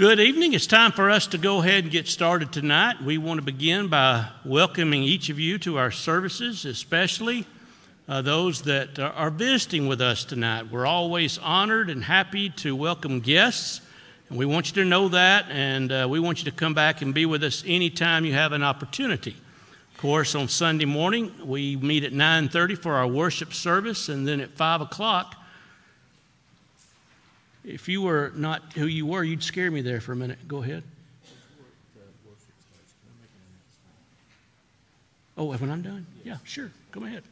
[0.00, 0.54] Good evening.
[0.54, 3.02] It's time for us to go ahead and get started tonight.
[3.02, 7.44] We want to begin by welcoming each of you to our services, especially
[8.08, 10.72] uh, those that are visiting with us tonight.
[10.72, 13.82] We're always honored and happy to welcome guests,
[14.30, 17.02] and we want you to know that, and uh, we want you to come back
[17.02, 19.36] and be with us anytime you have an opportunity.
[19.92, 24.40] Of course, on Sunday morning we meet at 9:30 for our worship service, and then
[24.40, 25.36] at 5 o'clock
[27.64, 30.38] if you were not who you were, you'd scare me there for a minute.
[30.48, 30.82] Go ahead.
[35.36, 36.06] Oh, when I'm done?
[36.22, 36.70] Yeah, sure.
[36.92, 37.22] Come ahead.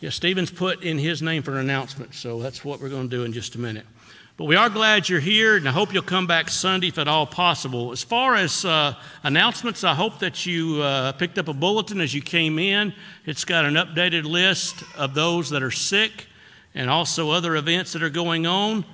[0.00, 3.16] Yeah, Stephen's put in his name for an announcement, so that's what we're going to
[3.16, 3.86] do in just a minute.
[4.36, 7.08] But we are glad you're here, and I hope you'll come back Sunday if at
[7.08, 7.92] all possible.
[7.92, 12.12] As far as uh, announcements, I hope that you uh, picked up a bulletin as
[12.12, 12.92] you came in.
[13.24, 16.26] It's got an updated list of those that are sick
[16.74, 18.84] and also other events that are going on.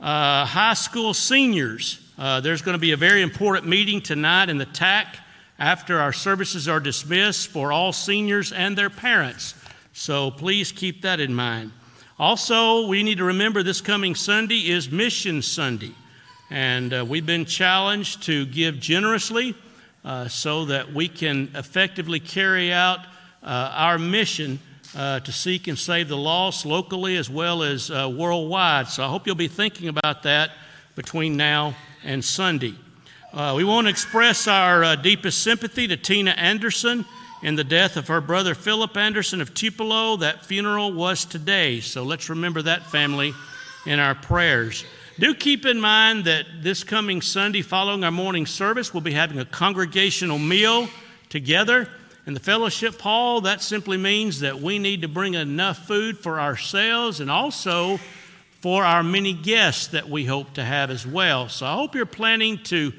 [0.00, 4.58] Uh, high school seniors, uh, there's going to be a very important meeting tonight in
[4.58, 5.16] the TAC
[5.58, 9.54] after our services are dismissed for all seniors and their parents.
[9.92, 11.72] So please keep that in mind.
[12.18, 15.92] Also, we need to remember this coming Sunday is Mission Sunday.
[16.50, 19.54] And uh, we've been challenged to give generously
[20.04, 23.00] uh, so that we can effectively carry out
[23.42, 24.58] uh, our mission
[24.96, 28.88] uh, to seek and save the lost locally as well as uh, worldwide.
[28.88, 30.50] So I hope you'll be thinking about that
[30.96, 32.74] between now and Sunday.
[33.32, 37.04] Uh, we want to express our uh, deepest sympathy to Tina Anderson
[37.42, 40.16] in the death of her brother Philip Anderson of Tupelo.
[40.16, 43.32] That funeral was today, so let's remember that family
[43.86, 44.84] in our prayers.
[45.18, 49.38] Do keep in mind that this coming Sunday, following our morning service, we'll be having
[49.38, 50.88] a congregational meal
[51.28, 51.88] together.
[52.30, 56.38] In the fellowship hall, that simply means that we need to bring enough food for
[56.38, 57.98] ourselves and also
[58.60, 61.48] for our many guests that we hope to have as well.
[61.48, 62.92] So I hope you're planning to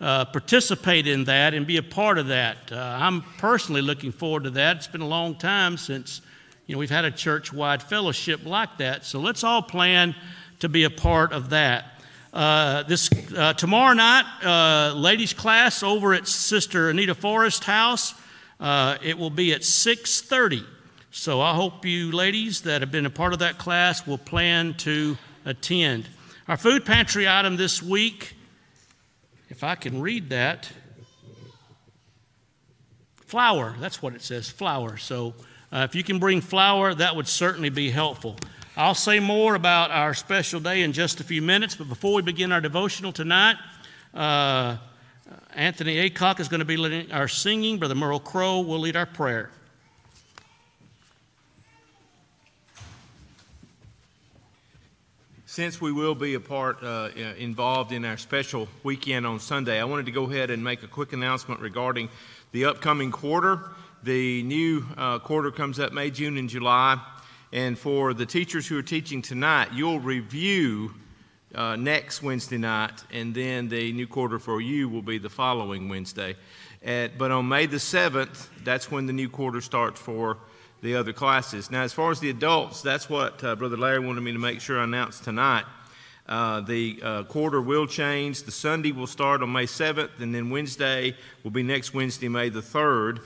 [0.00, 2.72] uh, participate in that and be a part of that.
[2.72, 4.78] Uh, I'm personally looking forward to that.
[4.78, 6.20] It's been a long time since
[6.66, 9.04] you know we've had a church-wide fellowship like that.
[9.04, 10.12] So let's all plan
[10.58, 11.84] to be a part of that.
[12.32, 18.14] Uh, this uh, tomorrow night, uh, ladies' class over at Sister Anita Forrest House.
[18.62, 20.64] Uh, it will be at 6:30.
[21.10, 24.74] So I hope you ladies that have been a part of that class will plan
[24.78, 26.08] to attend.
[26.46, 28.34] Our food pantry item this week,
[29.50, 30.70] if I can read that,
[33.26, 33.74] flour.
[33.80, 34.96] That's what it says, flour.
[34.96, 35.34] So
[35.72, 38.36] uh, if you can bring flour, that would certainly be helpful.
[38.76, 42.22] I'll say more about our special day in just a few minutes, but before we
[42.22, 43.56] begin our devotional tonight,
[44.14, 44.76] uh,
[45.54, 47.78] Anthony Acock is going to be leading our singing.
[47.78, 49.50] Brother Merle Crow will lead our prayer.
[55.44, 59.84] Since we will be a part uh, involved in our special weekend on Sunday, I
[59.84, 62.08] wanted to go ahead and make a quick announcement regarding
[62.52, 63.70] the upcoming quarter.
[64.02, 66.98] The new uh, quarter comes up May, June, and July.
[67.52, 70.94] And for the teachers who are teaching tonight, you'll review
[71.54, 75.88] uh, next Wednesday night, and then the new quarter for you will be the following
[75.88, 76.36] Wednesday.
[76.84, 80.38] At, but on May the 7th, that's when the new quarter starts for
[80.82, 81.70] the other classes.
[81.70, 84.60] Now, as far as the adults, that's what uh, Brother Larry wanted me to make
[84.60, 85.64] sure I announced tonight.
[86.26, 88.42] Uh, the uh, quarter will change.
[88.44, 92.48] The Sunday will start on May 7th, and then Wednesday will be next Wednesday, May
[92.48, 93.20] the 3rd.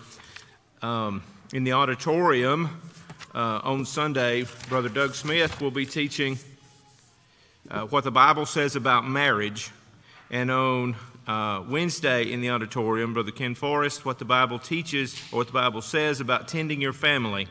[0.83, 2.81] Um, in the auditorium
[3.35, 6.39] uh, on Sunday, Brother Doug Smith will be teaching
[7.71, 9.71] uh, what the Bible says about marriage.
[10.31, 10.97] And on
[11.27, 15.53] uh, Wednesday in the auditorium, Brother Ken Forrest, what the Bible teaches or what the
[15.53, 17.49] Bible says about tending your family.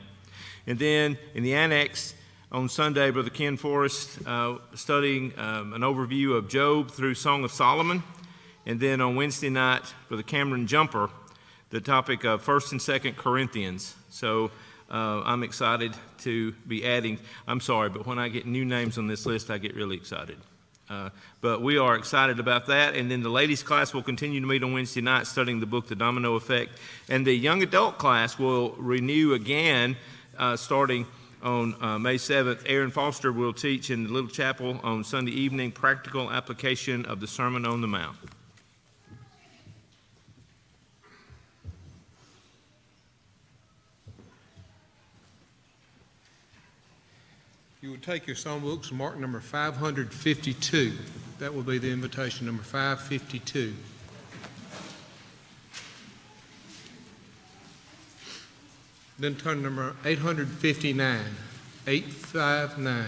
[0.68, 2.14] And then in the annex
[2.52, 7.52] on Sunday, Brother Ken Forrest uh, studying um, an overview of Job through Song of
[7.52, 8.04] Solomon.
[8.66, 11.10] And then on Wednesday night, Brother Cameron Jumper,
[11.70, 13.96] the topic of First and Second Corinthians.
[14.10, 14.52] So
[14.90, 17.20] uh, I'm excited to be adding.
[17.48, 20.38] I'm sorry, but when I get new names on this list, I get really excited.
[20.88, 21.10] Uh,
[21.42, 22.96] but we are excited about that.
[22.96, 25.88] And then the ladies' class will continue to meet on Wednesday night studying the book,
[25.88, 26.78] The Domino Effect.
[27.10, 29.98] And the young adult class will renew again
[30.38, 31.08] uh, starting
[31.42, 32.64] on uh, May 7th.
[32.68, 37.28] Aaron Foster will teach in the Little Chapel on Sunday evening practical application of the
[37.28, 38.18] Sermon on the Mount.
[47.86, 50.94] You would take your songbooks and mark number 552.
[51.38, 53.76] That will be the invitation, number 552.
[59.20, 61.20] Then turn number 859.
[61.86, 63.06] 859.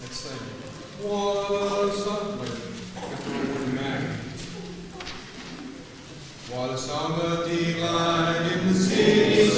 [0.00, 0.28] Let's
[1.02, 1.08] mm-hmm.
[1.08, 2.67] was
[6.60, 9.48] A song of delight in the city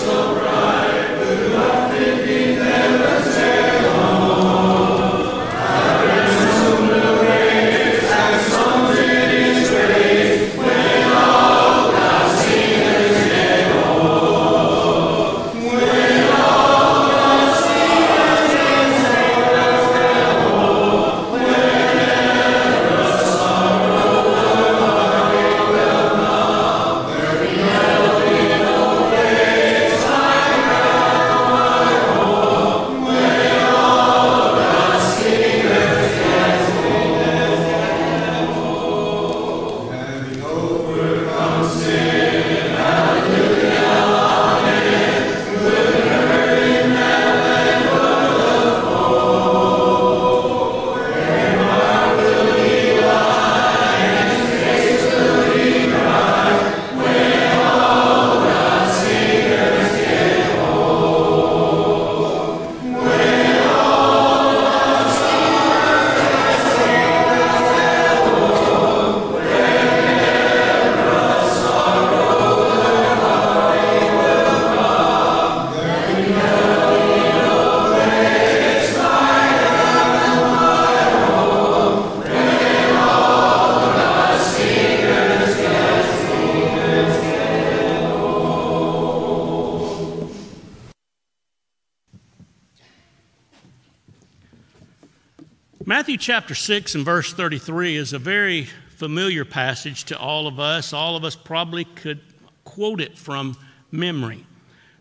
[96.21, 98.65] chapter 6 and verse 33 is a very
[98.97, 100.93] familiar passage to all of us.
[100.93, 102.21] All of us probably could
[102.65, 103.57] quote it from
[103.91, 104.45] memory.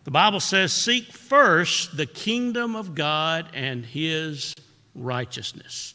[0.04, 4.54] The Bible says, Seek first the kingdom of God and his
[4.94, 5.94] righteousness.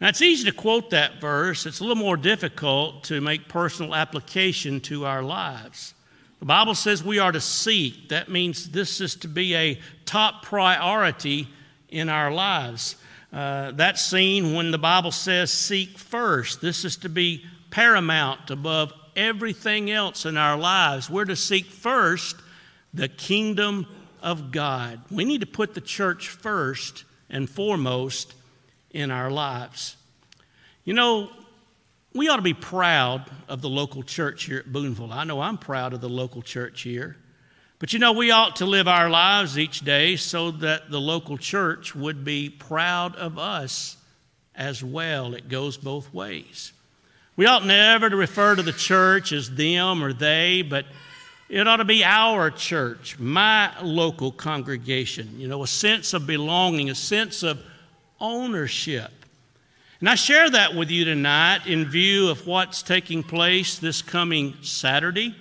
[0.00, 3.92] Now, it's easy to quote that verse, it's a little more difficult to make personal
[3.92, 5.94] application to our lives.
[6.38, 8.08] The Bible says we are to seek.
[8.10, 11.48] That means this is to be a top priority
[11.88, 12.96] in our lives.
[13.34, 16.60] Uh, that's seen when the Bible says seek first.
[16.60, 21.10] This is to be paramount above everything else in our lives.
[21.10, 22.36] We're to seek first
[22.92, 23.88] the kingdom
[24.22, 25.00] of God.
[25.10, 28.34] We need to put the church first and foremost
[28.92, 29.96] in our lives.
[30.84, 31.28] You know,
[32.12, 35.12] we ought to be proud of the local church here at Boonville.
[35.12, 37.16] I know I'm proud of the local church here.
[37.84, 41.36] But you know, we ought to live our lives each day so that the local
[41.36, 43.98] church would be proud of us
[44.54, 45.34] as well.
[45.34, 46.72] It goes both ways.
[47.36, 50.86] We ought never to refer to the church as them or they, but
[51.50, 55.38] it ought to be our church, my local congregation.
[55.38, 57.60] You know, a sense of belonging, a sense of
[58.18, 59.12] ownership.
[60.00, 64.54] And I share that with you tonight in view of what's taking place this coming
[64.62, 65.34] Saturday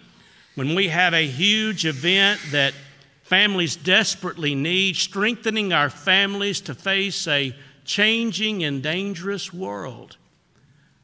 [0.56, 2.74] when we have a huge event that
[3.24, 7.56] families desperately need, strengthening our families to face a
[7.86, 10.18] changing and dangerous world.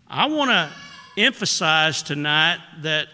[0.08, 0.70] I want to
[1.18, 3.08] emphasize tonight that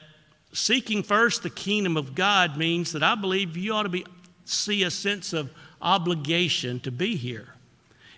[0.54, 4.06] seeking first the kingdom of God means that I believe you ought to be,
[4.46, 5.52] see a sense of
[5.82, 7.50] obligation to be here.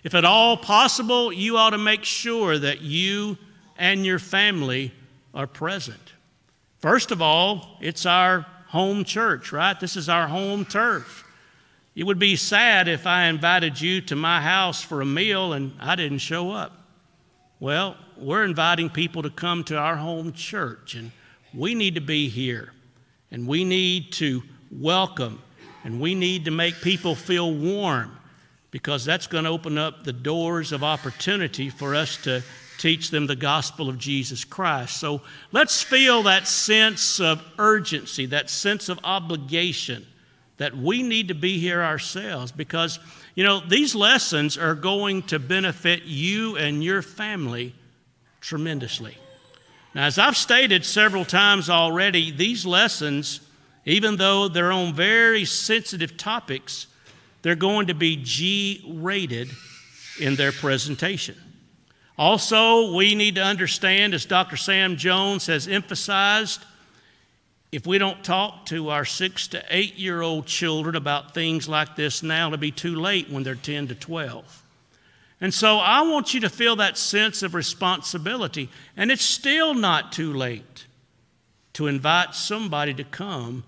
[0.04, 3.36] If at all possible, you ought to make sure that you
[3.76, 4.92] and your family
[5.34, 6.12] are present.
[6.78, 9.78] First of all, it's our home church, right?
[9.78, 11.24] This is our home turf.
[11.96, 15.72] It would be sad if I invited you to my house for a meal and
[15.80, 16.72] I didn't show up.
[17.58, 21.10] Well, we're inviting people to come to our home church, and
[21.52, 22.72] we need to be here,
[23.32, 25.42] and we need to welcome,
[25.82, 28.16] and we need to make people feel warm
[28.70, 32.44] because that's going to open up the doors of opportunity for us to
[32.78, 34.96] teach them the gospel of Jesus Christ.
[34.96, 35.20] So
[35.52, 40.06] let's feel that sense of urgency, that sense of obligation
[40.56, 42.98] that we need to be here ourselves because,
[43.34, 47.74] you know, these lessons are going to benefit you and your family
[48.40, 49.16] tremendously.
[49.94, 53.40] Now, as I've stated several times already, these lessons,
[53.84, 56.88] even though they're on very sensitive topics,
[57.42, 59.50] they're going to be G rated
[60.20, 61.36] in their presentation.
[62.18, 64.56] Also, we need to understand, as Dr.
[64.56, 66.64] Sam Jones has emphasized,
[67.70, 71.96] if we don't talk to our six to eight year old children about things like
[71.96, 74.64] this now, it'll be too late when they're 10 to 12.
[75.40, 78.68] And so I want you to feel that sense of responsibility.
[78.96, 80.86] And it's still not too late
[81.74, 83.62] to invite somebody to come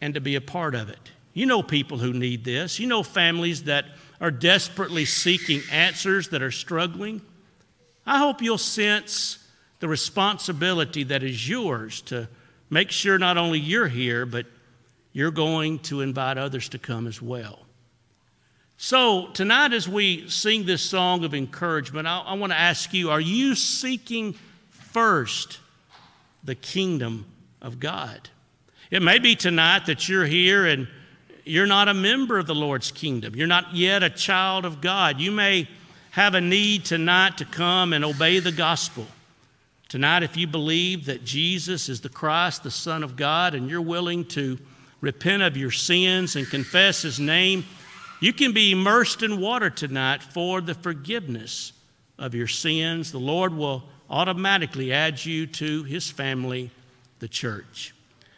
[0.00, 1.10] and to be a part of it.
[1.34, 3.84] You know people who need this, you know families that
[4.20, 7.20] are desperately seeking answers that are struggling.
[8.06, 9.38] I hope you'll sense
[9.80, 12.28] the responsibility that is yours to
[12.70, 14.46] make sure not only you're here, but
[15.12, 17.60] you're going to invite others to come as well.
[18.78, 23.10] So, tonight, as we sing this song of encouragement, I, I want to ask you
[23.10, 24.34] are you seeking
[24.70, 25.60] first
[26.44, 27.24] the kingdom
[27.62, 28.28] of God?
[28.90, 30.86] It may be tonight that you're here and
[31.44, 33.34] you're not a member of the Lord's kingdom.
[33.34, 35.20] You're not yet a child of God.
[35.20, 35.68] You may
[36.16, 39.06] have a need tonight to come and obey the gospel.
[39.90, 43.82] Tonight, if you believe that Jesus is the Christ, the Son of God, and you're
[43.82, 44.58] willing to
[45.02, 47.66] repent of your sins and confess His name,
[48.18, 51.74] you can be immersed in water tonight for the forgiveness
[52.18, 53.12] of your sins.
[53.12, 56.70] The Lord will automatically add you to His family,
[57.18, 57.94] the church.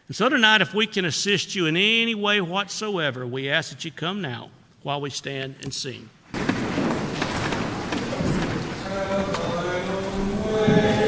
[0.09, 3.85] And so tonight, if we can assist you in any way whatsoever, we ask that
[3.85, 4.51] you come now
[4.83, 6.11] while we stand and sing.
[10.69, 11.08] Trained,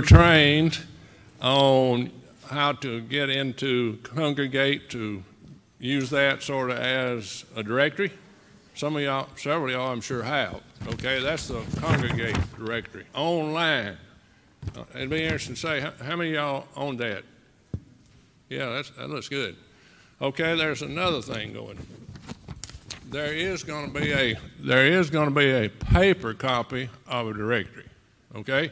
[0.00, 0.78] were trained
[1.42, 2.10] on
[2.48, 5.22] how to get into Congregate to
[5.78, 8.10] use that sort of as a directory.
[8.74, 10.62] Some of y'all, several of y'all, I'm sure have.
[10.88, 13.98] Okay, that's the Congregate directory online.
[14.74, 17.22] Uh, it'd be interesting to say how, how many of y'all own that.
[18.48, 19.54] Yeah, that looks good.
[20.22, 21.76] Okay, there's another thing going.
[23.10, 27.28] There is going to be a there is going to be a paper copy of
[27.28, 27.88] a directory.
[28.34, 28.70] Okay,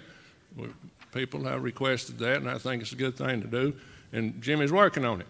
[1.12, 3.74] people have requested that, and I think it's a good thing to do.
[4.12, 5.26] And Jimmy's working on it,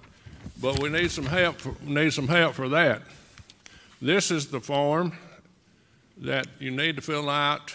[0.60, 1.56] but we need some help.
[1.56, 3.02] For, need some help for that.
[4.00, 5.12] This is the form
[6.18, 7.74] that you need to fill out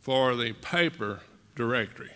[0.00, 1.20] for the paper
[1.54, 2.10] directory.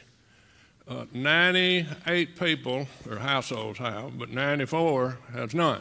[0.86, 5.80] Uh, 98 people or households have, but 94 has none.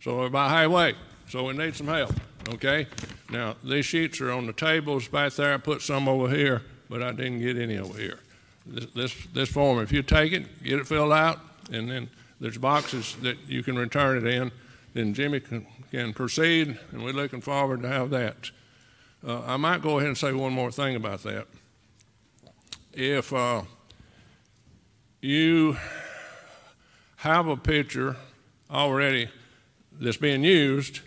[0.00, 0.94] So we're about halfway.
[1.28, 2.14] So we need some help.
[2.50, 2.86] Okay.
[3.30, 5.54] Now these sheets are on the tables back there.
[5.54, 8.20] I put some over here, but I didn't get any over here.
[8.68, 11.40] This this, this form, if you take it, get it filled out,
[11.72, 14.52] and then there's boxes that you can return it in.
[14.94, 18.50] Then Jimmy can, can proceed, and we're looking forward to have that.
[19.26, 21.46] Uh, I might go ahead and say one more thing about that.
[22.92, 23.62] If uh,
[25.20, 25.76] you
[27.16, 28.16] have a picture
[28.70, 29.28] already
[29.92, 31.00] that's being used,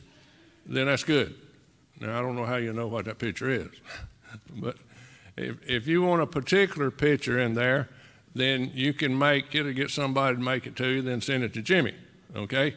[0.66, 1.36] then that's good.
[2.00, 3.70] Now, I don't know how you know what that picture is,
[4.56, 4.76] but
[5.38, 7.90] if, if you want a particular picture in there,
[8.34, 11.44] then you can make it or get somebody to make it to you, then send
[11.44, 11.94] it to Jimmy,
[12.36, 12.76] okay?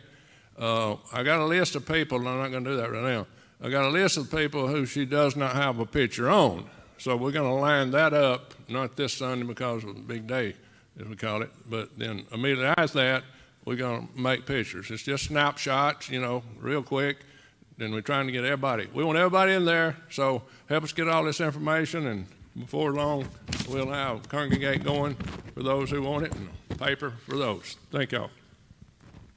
[0.58, 3.02] Uh, I got a list of people, and I'm not going to do that right
[3.02, 3.26] now.
[3.62, 6.68] I got a list of people who she does not have a picture on.
[6.98, 10.54] So we're going to line that up, not this Sunday because of the big day,
[11.00, 13.24] as we call it, but then immediately after that,
[13.64, 14.90] we're going to make pictures.
[14.90, 17.18] It's just snapshots, you know, real quick.
[17.78, 18.88] Then we're trying to get everybody.
[18.94, 22.26] We want everybody in there, so help us get all this information, and
[22.58, 23.26] before long,
[23.68, 25.14] we'll have Congregate going
[25.54, 27.76] for those who want it and paper for those.
[27.90, 28.30] Thank y'all.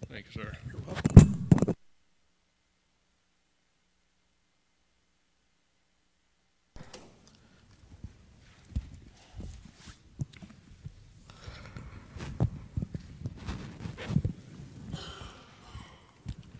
[0.09, 0.51] Thank you, sir.
[0.71, 1.27] You're welcome.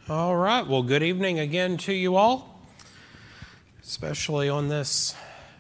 [0.09, 0.65] All right.
[0.65, 2.61] Well, good evening again to you all,
[3.83, 5.13] especially on this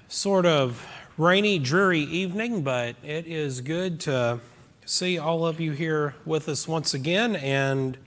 [0.09, 4.39] sort of rainy, dreary evening, but it is good to
[4.85, 7.35] see all of you here with us once again.
[7.35, 7.97] And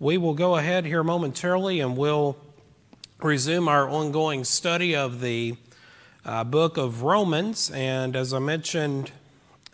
[0.00, 2.36] we will go ahead here momentarily and we'll
[3.22, 5.56] resume our ongoing study of the
[6.24, 7.70] uh, book of Romans.
[7.70, 9.12] And as I mentioned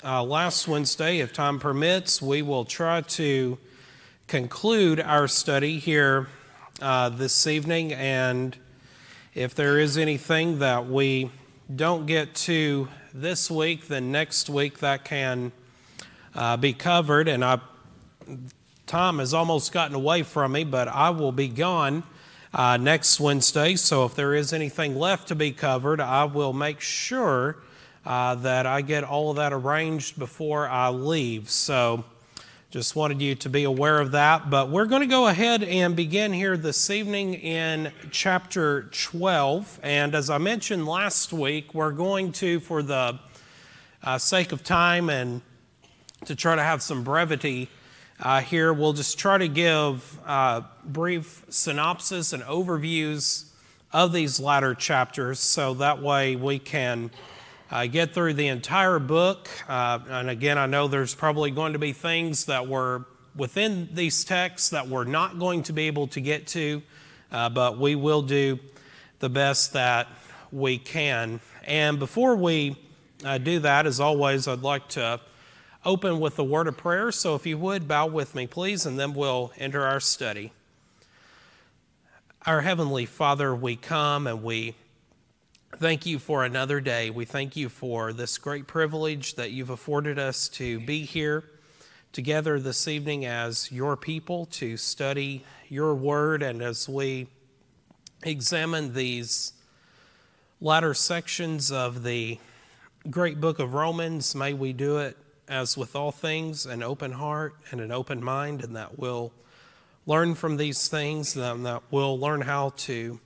[0.04, 3.56] uh, last Wednesday, if time permits, we will try to
[4.26, 6.28] conclude our study here
[6.82, 7.94] uh, this evening.
[7.94, 8.54] And
[9.34, 11.30] if there is anything that we
[11.74, 15.50] don't get to this week, then next week that can
[16.34, 17.26] uh, be covered.
[17.26, 17.58] And I,
[18.86, 22.04] time has almost gotten away from me, but I will be gone
[22.54, 23.74] uh, next Wednesday.
[23.74, 27.56] So if there is anything left to be covered, I will make sure
[28.04, 31.50] uh, that I get all of that arranged before I leave.
[31.50, 32.04] So
[32.70, 34.50] just wanted you to be aware of that.
[34.50, 39.78] But we're going to go ahead and begin here this evening in chapter 12.
[39.84, 43.20] And as I mentioned last week, we're going to, for the
[44.02, 45.42] uh, sake of time and
[46.24, 47.68] to try to have some brevity
[48.18, 53.44] uh, here, we'll just try to give uh, brief synopsis and overviews
[53.92, 57.12] of these latter chapters so that way we can
[57.70, 59.48] uh, get through the entire book.
[59.68, 64.24] Uh, and again, I know there's probably going to be things that were within these
[64.24, 66.82] texts that we're not going to be able to get to,
[67.32, 68.58] uh, but we will do
[69.18, 70.08] the best that
[70.52, 71.40] we can.
[71.64, 72.76] And before we
[73.24, 75.20] uh, do that, as always, I'd like to
[75.84, 77.12] open with a word of prayer.
[77.12, 80.52] So if you would, bow with me, please, and then we'll enter our study.
[82.44, 84.76] Our Heavenly Father, we come and we
[85.78, 87.10] Thank you for another day.
[87.10, 91.44] We thank you for this great privilege that you've afforded us to be here
[92.12, 96.42] together this evening as your people to study your word.
[96.42, 97.26] And as we
[98.22, 99.52] examine these
[100.62, 102.38] latter sections of the
[103.10, 107.54] great book of Romans, may we do it as with all things, an open heart
[107.70, 109.30] and an open mind, and that we'll
[110.06, 113.20] learn from these things, and that we'll learn how to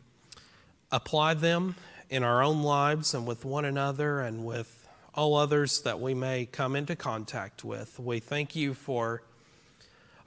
[0.90, 1.76] apply them
[2.10, 6.44] in our own lives and with one another and with all others that we may
[6.44, 7.98] come into contact with.
[7.98, 9.22] We thank you for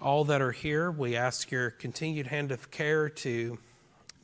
[0.01, 0.89] all that are here.
[0.89, 3.59] We ask your continued hand of care to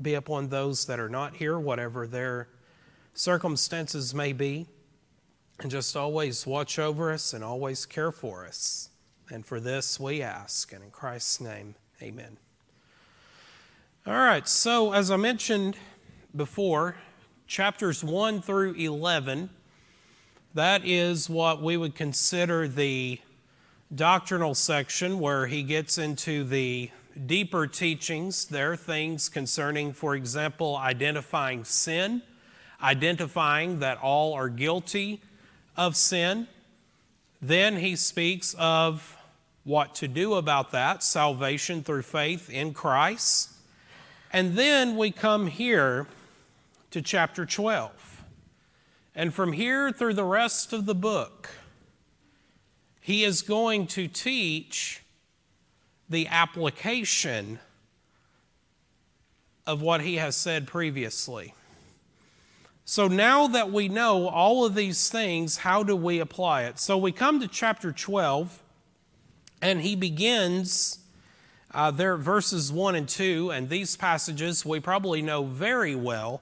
[0.02, 2.48] be upon those that are not here, whatever their
[3.14, 4.68] circumstances may be.
[5.62, 8.90] and just always watch over us and always care for us.
[9.30, 12.38] And for this we ask, and in Christ's name, amen.
[14.08, 15.76] All right, so as I mentioned
[16.36, 16.96] before,
[17.50, 19.50] chapters 1 through 11,
[20.54, 23.20] that is what we would consider the
[23.94, 26.92] doctrinal section where he gets into the
[27.26, 28.46] deeper teachings.
[28.46, 32.22] There are things concerning, for example, identifying sin,
[32.84, 35.20] identifying that all are guilty
[35.76, 36.48] of sin.
[37.42, 39.18] Then he speaks of
[39.64, 43.50] what to do about that salvation through faith in Christ.
[44.32, 46.06] And then we come here
[46.92, 48.24] to chapter 12.
[49.16, 51.50] And from here through the rest of the book,
[53.02, 55.04] he is going to teach
[56.10, 57.60] the application
[59.68, 61.54] of what he has said previously.
[62.86, 66.80] So now that we know all of these things, how do we apply it?
[66.80, 68.64] So we come to chapter 12,
[69.62, 70.98] and he begins
[71.72, 76.42] uh, there verses 1 and 2, and these passages we probably know very well.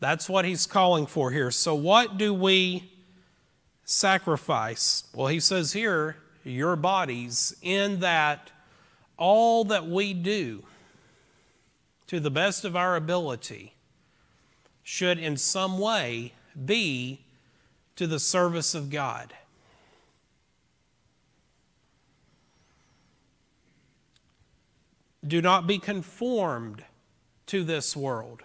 [0.00, 1.50] That's what he's calling for here.
[1.50, 2.90] So, what do we
[3.84, 5.04] sacrifice?
[5.14, 8.50] Well, he says here, your bodies, in that
[9.18, 10.64] all that we do
[12.06, 13.74] to the best of our ability,
[14.82, 16.32] should in some way
[16.64, 17.20] be
[17.96, 19.34] to the service of God.
[25.24, 26.84] Do not be conformed
[27.46, 28.42] to this world.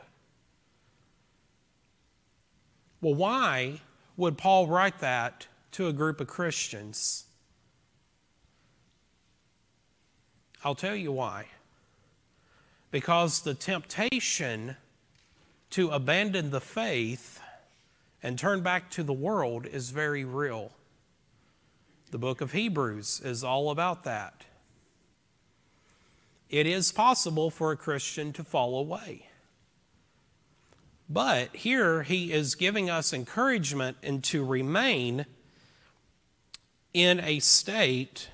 [3.06, 3.82] Well, why
[4.18, 7.26] would Paul write that to a group of Christians?
[10.64, 11.46] I'll tell you why
[12.90, 14.78] because the temptation
[15.70, 17.40] to abandon the faith
[18.24, 20.72] and turn back to the world is very real.
[22.10, 24.46] The book of Hebrews is all about that.
[26.50, 29.28] It is possible for a Christian to fall away.
[31.10, 35.26] But here he is giving us encouragement and to remain
[36.94, 38.30] in a state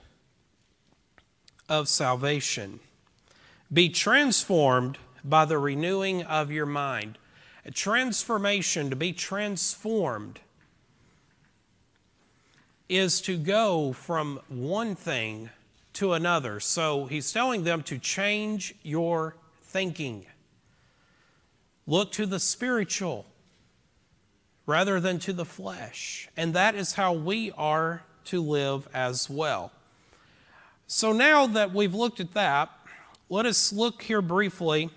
[1.67, 2.79] of salvation.
[3.71, 7.17] Be transformed by the renewing of your mind.
[7.65, 10.39] A transformation, to be transformed,
[12.89, 15.49] is to go from one thing
[15.93, 16.59] to another.
[16.59, 20.25] So he's telling them to change your thinking.
[21.87, 23.25] Look to the spiritual
[24.65, 26.29] rather than to the flesh.
[26.37, 29.71] And that is how we are to live as well.
[30.87, 32.69] So now that we've looked at that,
[33.29, 34.89] let us look here briefly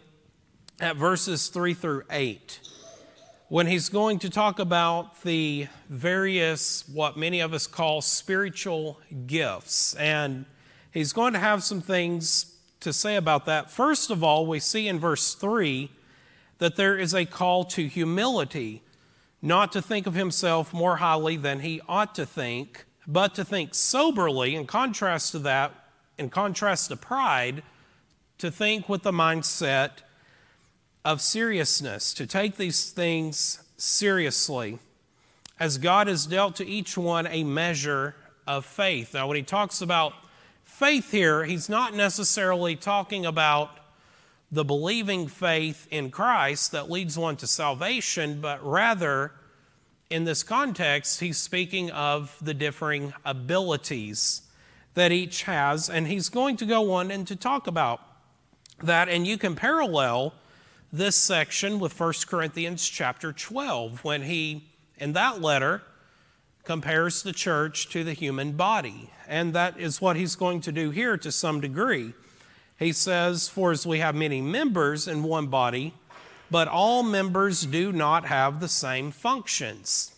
[0.80, 2.60] at verses 3 through 8
[3.48, 9.94] when he's going to talk about the various, what many of us call spiritual gifts.
[9.94, 10.46] And
[10.90, 13.70] he's going to have some things to say about that.
[13.70, 15.90] First of all, we see in verse 3
[16.58, 18.82] that there is a call to humility,
[19.42, 23.74] not to think of himself more highly than he ought to think, but to think
[23.74, 24.54] soberly.
[24.54, 25.72] In contrast to that,
[26.16, 27.62] in contrast to pride,
[28.38, 29.90] to think with the mindset
[31.04, 34.78] of seriousness, to take these things seriously,
[35.60, 39.14] as God has dealt to each one a measure of faith.
[39.14, 40.14] Now, when he talks about
[40.62, 43.70] faith here, he's not necessarily talking about
[44.54, 49.32] the believing faith in Christ that leads one to salvation, but rather,
[50.10, 54.42] in this context, he's speaking of the differing abilities
[54.94, 58.00] that each has, and he's going to go on and to talk about
[58.80, 60.34] that, and you can parallel
[60.92, 64.62] this section with 1 Corinthians chapter 12 when he,
[64.98, 65.82] in that letter,
[66.62, 69.10] compares the church to the human body.
[69.26, 72.14] And that is what he's going to do here to some degree.
[72.78, 75.94] He says, For as we have many members in one body,
[76.50, 80.12] but all members do not have the same functions.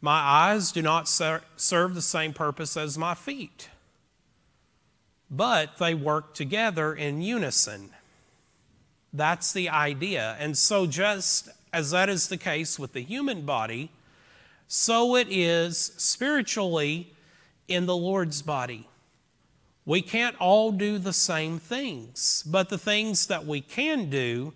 [0.00, 3.68] My eyes do not ser- serve the same purpose as my feet
[5.30, 7.90] but they work together in unison.
[9.12, 10.36] That's the idea.
[10.38, 13.90] And so, just as that is the case with the human body,
[14.66, 17.12] so it is spiritually
[17.66, 18.87] in the Lord's body.
[19.88, 24.52] We can't all do the same things, but the things that we can do,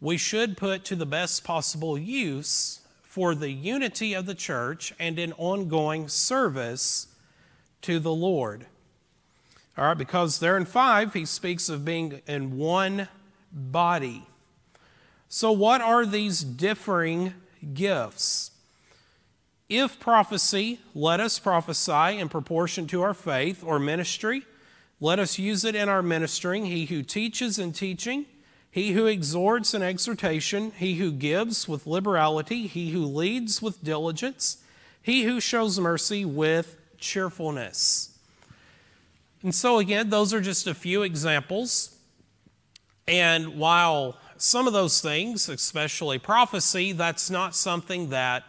[0.00, 5.20] we should put to the best possible use for the unity of the church and
[5.20, 7.06] in ongoing service
[7.82, 8.66] to the Lord.
[9.78, 13.06] All right, because there in five, he speaks of being in one
[13.52, 14.26] body.
[15.28, 17.34] So, what are these differing
[17.72, 18.50] gifts?
[19.68, 24.42] If prophecy, let us prophesy in proportion to our faith or ministry.
[25.00, 26.66] Let us use it in our ministering.
[26.66, 28.26] He who teaches in teaching,
[28.70, 34.62] he who exhorts in exhortation, he who gives with liberality, he who leads with diligence,
[35.02, 38.18] he who shows mercy with cheerfulness.
[39.42, 41.96] And so, again, those are just a few examples.
[43.06, 48.44] And while some of those things, especially prophecy, that's not something that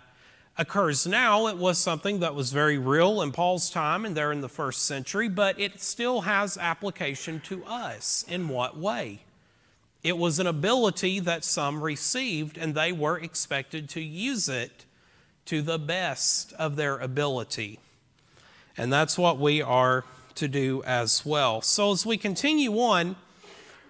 [0.57, 1.47] occurs now.
[1.47, 4.85] It was something that was very real in Paul's time and there in the first
[4.85, 8.25] century, but it still has application to us.
[8.27, 9.21] In what way?
[10.03, 14.85] It was an ability that some received, and they were expected to use it
[15.45, 17.79] to the best of their ability.
[18.77, 21.61] And that's what we are to do as well.
[21.61, 23.15] So, as we continue on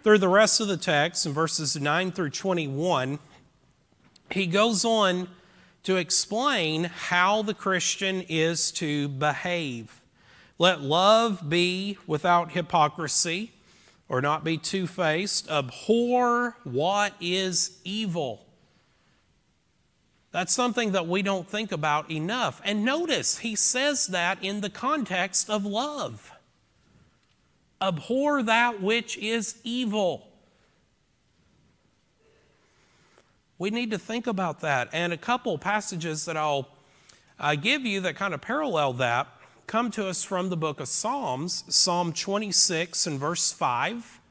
[0.03, 3.19] through the rest of the text in verses 9 through 21,
[4.31, 5.27] he goes on
[5.87, 10.01] to explain how the Christian is to behave.
[10.59, 13.53] Let love be without hypocrisy
[14.09, 15.49] or not be two faced.
[15.49, 18.45] Abhor what is evil.
[20.31, 22.59] That's something that we don't think about enough.
[22.65, 26.33] And notice, he says that in the context of love.
[27.81, 30.26] Abhor that which is evil.
[33.59, 34.89] We need to think about that.
[34.93, 36.69] And a couple passages that I'll
[37.39, 39.27] uh, give you that kind of parallel that
[39.67, 44.21] come to us from the book of Psalms Psalm 26 and verse 5,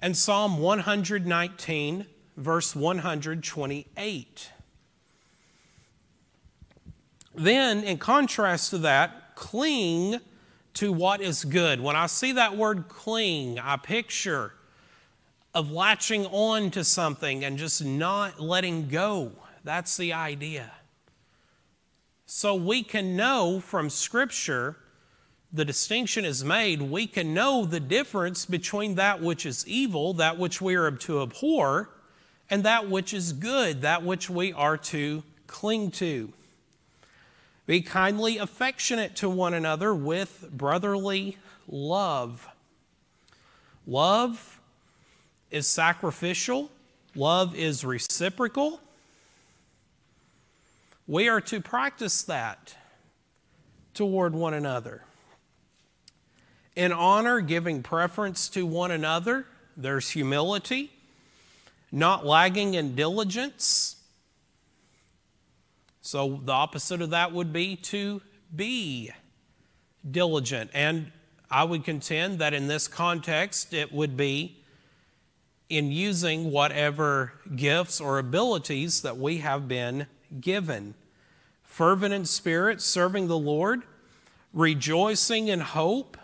[0.00, 4.52] and Psalm 119, verse 128.
[7.34, 10.20] Then, in contrast to that, cling
[10.74, 11.80] to what is good.
[11.80, 14.52] When I see that word cling, I picture
[15.56, 19.32] of latching on to something and just not letting go.
[19.64, 20.70] That's the idea.
[22.26, 24.76] So we can know from Scripture,
[25.50, 30.36] the distinction is made, we can know the difference between that which is evil, that
[30.36, 31.88] which we are to abhor,
[32.50, 36.34] and that which is good, that which we are to cling to.
[37.64, 42.46] Be kindly affectionate to one another with brotherly love.
[43.86, 44.55] Love
[45.56, 46.70] is sacrificial,
[47.14, 48.78] love is reciprocal.
[51.06, 52.76] We are to practice that
[53.94, 55.02] toward one another.
[56.76, 60.92] In honor, giving preference to one another, there's humility,
[61.90, 63.96] not lagging in diligence.
[66.02, 68.20] So, the opposite of that would be to
[68.54, 69.10] be
[70.08, 70.70] diligent.
[70.74, 71.12] And
[71.50, 74.55] I would contend that in this context, it would be
[75.68, 80.06] in using whatever gifts or abilities that we have been
[80.40, 80.94] given.
[81.62, 83.82] Fervent in spirit, serving the Lord,
[84.52, 86.16] rejoicing in hope,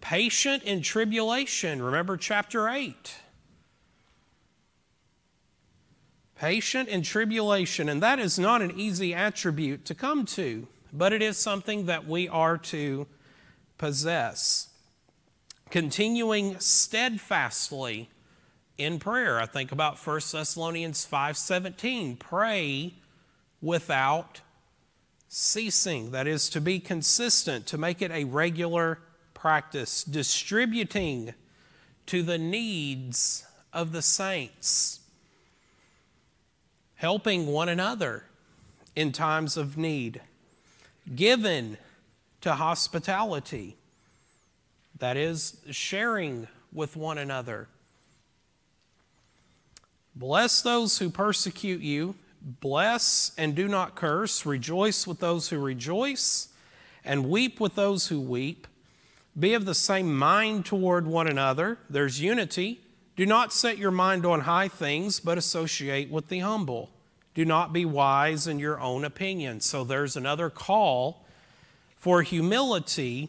[0.00, 1.82] patient in tribulation.
[1.82, 3.14] Remember chapter 8.
[6.36, 7.88] Patient in tribulation.
[7.88, 12.06] And that is not an easy attribute to come to, but it is something that
[12.06, 13.06] we are to
[13.76, 14.68] possess.
[15.68, 18.08] Continuing steadfastly
[18.80, 19.38] in prayer.
[19.38, 22.94] I think about 1 Thessalonians 5:17, pray
[23.60, 24.40] without
[25.28, 26.10] ceasing.
[26.10, 29.00] That is to be consistent, to make it a regular
[29.34, 31.34] practice, distributing
[32.06, 35.00] to the needs of the saints,
[36.96, 38.24] helping one another
[38.96, 40.22] in times of need,
[41.14, 41.76] given
[42.40, 43.76] to hospitality.
[44.98, 47.68] That is sharing with one another
[50.14, 52.14] Bless those who persecute you.
[52.42, 54.46] Bless and do not curse.
[54.46, 56.48] Rejoice with those who rejoice,
[57.04, 58.66] and weep with those who weep.
[59.38, 61.78] Be of the same mind toward one another.
[61.88, 62.80] There's unity.
[63.16, 66.90] Do not set your mind on high things, but associate with the humble.
[67.34, 69.60] Do not be wise in your own opinion.
[69.60, 71.24] So there's another call
[71.96, 73.28] for humility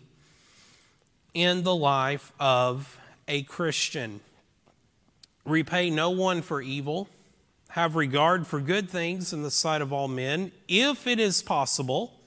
[1.34, 4.22] in the life of a Christian.
[5.46, 7.08] Repay no one for evil
[7.72, 12.20] have regard for good things in the sight of all men, if it is possible,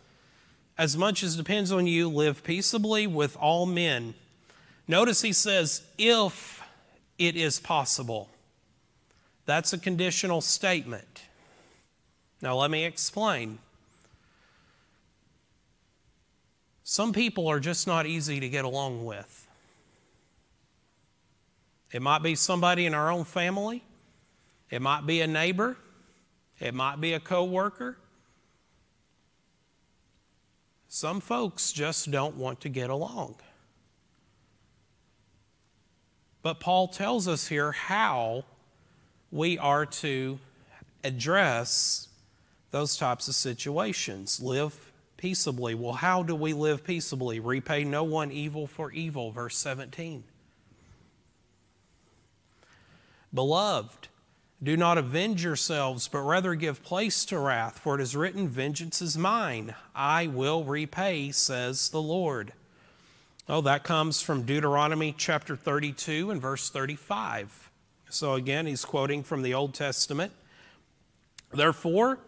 [0.79, 4.15] as much as depends on you, live peaceably with all men.
[4.89, 6.63] Notice he says, if
[7.19, 8.31] it is possible.
[9.45, 11.25] That's a conditional statement.
[12.41, 13.59] Now, let me explain.
[16.85, 19.44] Some people are just not easy to get along with.
[21.95, 23.85] It might be somebody in our own family,
[24.69, 25.77] it might be a neighbor,
[26.59, 27.97] it might be a coworker.
[30.89, 33.37] Some folks just don't want to get along.
[36.43, 38.45] But Paul tells us here how
[39.31, 40.41] we are to
[41.05, 42.09] address
[42.73, 44.41] those types of situations.
[44.41, 45.77] Live peaceably.
[45.77, 47.39] Well, how do we live peaceably?
[47.39, 50.25] Repay no one evil for evil, verse 17.
[53.35, 54.09] Beloved,
[54.63, 59.03] do not avenge yourselves, but rather give place to wrath, for it is written, Vengeance
[59.03, 62.53] is mine, I will repay, says the Lord.
[63.49, 67.71] Oh, that comes from Deuteronomy chapter 32 and verse 35.
[68.09, 70.33] So again, he's quoting from the Old Testament.
[71.53, 72.21] Therefore,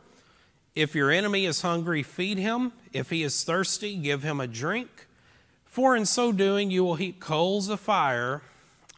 [0.75, 2.73] if your enemy is hungry, feed him.
[2.93, 5.07] If he is thirsty, give him a drink.
[5.65, 8.43] For in so doing, you will heap coals of fire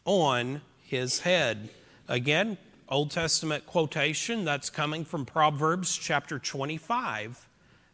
[0.03, 1.69] on his head.
[2.09, 2.57] Again,
[2.89, 7.47] Old Testament quotation that's coming from Proverbs chapter 25,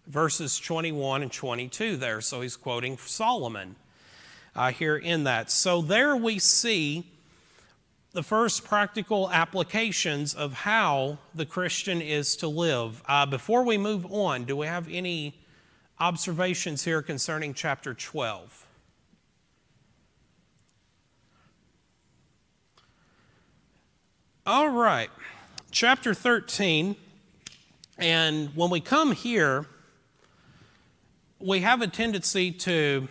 [0.07, 2.21] verses 21 and 22 there.
[2.21, 3.75] So he's quoting Solomon
[4.55, 5.51] uh, here in that.
[5.51, 7.03] So there we see
[8.13, 13.03] the first practical applications of how the Christian is to live.
[13.09, 15.35] Uh, before we move on, do we have any
[15.99, 18.64] observations here concerning chapter 12?
[24.47, 25.09] All right,
[25.71, 26.95] chapter 13.
[27.97, 29.65] And when we come here,
[31.39, 33.07] we have a tendency to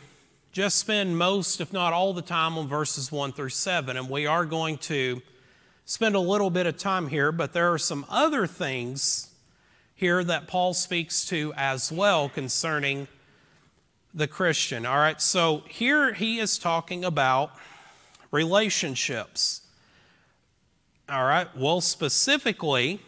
[0.52, 3.96] just spend most, if not all the time on verses 1 through 7.
[3.96, 5.22] And we are going to
[5.84, 9.34] spend a little bit of time here, but there are some other things
[9.96, 13.08] here that Paul speaks to as well concerning
[14.14, 14.86] the Christian.
[14.86, 17.50] All right, so here he is talking about
[18.30, 19.62] relationships.
[21.06, 22.98] All right, well, specifically,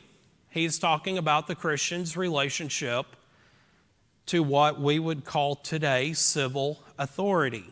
[0.50, 3.06] he's talking about the Christian's relationship
[4.26, 7.64] to what we would call today civil authority.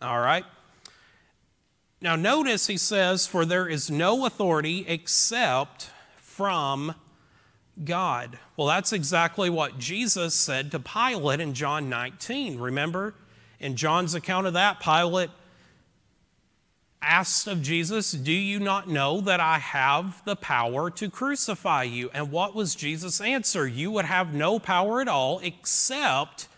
[0.00, 0.44] All right?
[2.00, 6.94] Now, notice he says, For there is no authority except from
[7.82, 8.38] God.
[8.56, 12.60] Well, that's exactly what Jesus said to Pilate in John 19.
[12.60, 13.14] Remember,
[13.58, 15.30] in John's account of that, Pilate
[17.06, 22.10] asked of Jesus, Do you not know that I have the power to crucify you?
[22.12, 23.66] And what was Jesus' answer?
[23.66, 26.48] You would have no power at all except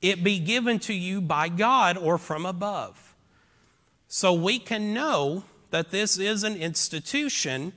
[0.00, 3.14] it be given to you by God or from above.
[4.06, 7.72] So we can know that this is an institution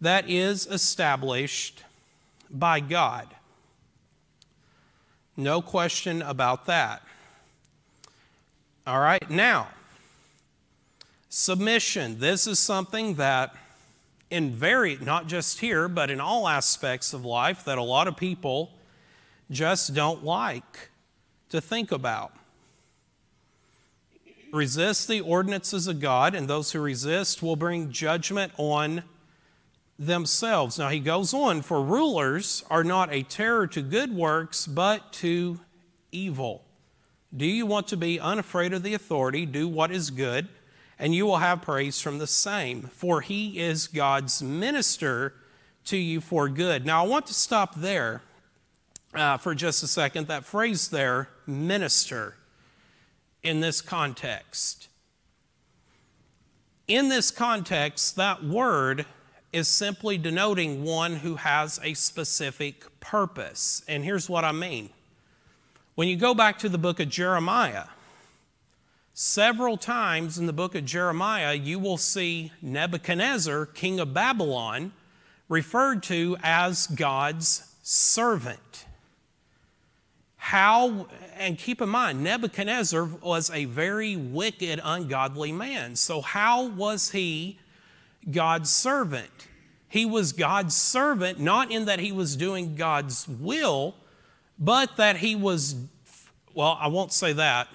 [0.00, 1.82] that is established
[2.50, 3.28] by God.
[5.36, 7.02] No question about that.
[8.86, 9.68] All right, now,
[11.38, 12.18] submission.
[12.18, 13.54] This is something that,
[14.28, 18.16] in very, not just here, but in all aspects of life, that a lot of
[18.16, 18.72] people
[19.48, 20.90] just don't like
[21.50, 22.32] to think about.
[24.52, 29.04] Resist the ordinances of God, and those who resist will bring judgment on
[29.96, 30.76] themselves.
[30.76, 35.60] Now he goes on, for rulers are not a terror to good works, but to
[36.10, 36.64] evil.
[37.34, 39.46] Do you want to be unafraid of the authority?
[39.46, 40.48] Do what is good,
[40.98, 45.34] and you will have praise from the same, for he is God's minister
[45.84, 46.84] to you for good.
[46.84, 48.22] Now I want to stop there
[49.14, 50.26] uh, for just a second.
[50.26, 52.34] That phrase there, minister,
[53.42, 54.88] in this context.
[56.88, 59.06] In this context, that word
[59.52, 63.82] is simply denoting one who has a specific purpose.
[63.88, 64.90] And here's what I mean.
[65.94, 67.84] When you go back to the book of Jeremiah,
[69.20, 74.92] several times in the book of Jeremiah, you will see Nebuchadnezzar, king of Babylon,
[75.48, 78.86] referred to as God's servant
[80.48, 85.94] how, and keep in mind, Nebuchadnezzar was a very wicked, ungodly man.
[85.94, 87.58] So, how was he
[88.30, 89.48] God's servant?
[89.88, 93.94] He was God's servant, not in that he was doing God's will,
[94.58, 95.74] but that he was,
[96.54, 97.68] well, I won't say that.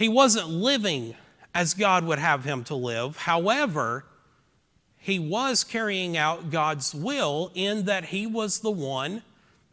[0.00, 1.14] He wasn't living
[1.54, 3.18] as God would have him to live.
[3.18, 4.06] However,
[4.96, 9.22] he was carrying out God's will in that he was the one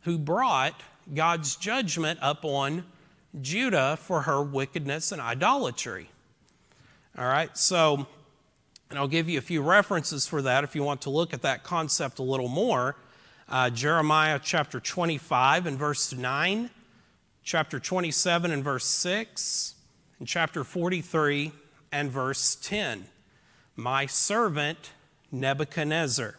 [0.02, 0.84] who brought
[1.16, 2.84] God's judgment upon
[3.42, 6.10] Judah for her wickedness and idolatry.
[7.18, 8.06] All right, so,
[8.90, 11.42] and I'll give you a few references for that if you want to look at
[11.44, 12.98] that concept a little more.
[13.48, 16.70] Uh, Jeremiah chapter 25 and verse 9,
[17.44, 19.76] chapter 27 and verse 6,
[20.20, 21.52] and chapter 43
[21.92, 23.06] and verse 10.
[23.76, 24.92] My servant
[25.32, 26.38] Nebuchadnezzar.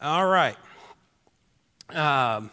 [0.00, 0.56] All right.
[1.90, 2.50] Um,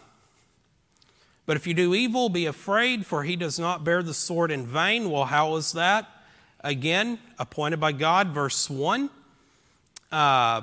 [1.46, 4.66] but if you do evil, be afraid, for he does not bear the sword in
[4.66, 5.10] vain.
[5.10, 6.08] Well, how is that?
[6.62, 9.10] Again, appointed by God, verse 1.
[10.12, 10.62] Uh,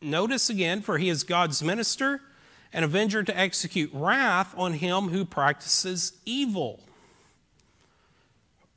[0.00, 2.20] notice again, for he is God's minister,
[2.74, 6.80] an avenger to execute wrath on him who practices evil.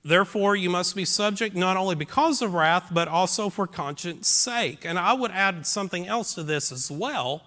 [0.05, 4.85] Therefore, you must be subject not only because of wrath, but also for conscience sake.
[4.85, 7.43] And I would add something else to this as well.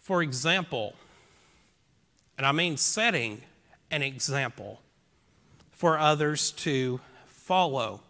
[0.00, 0.94] For example,
[2.38, 3.42] and I mean setting
[3.90, 4.80] an example
[5.70, 8.00] for others to follow.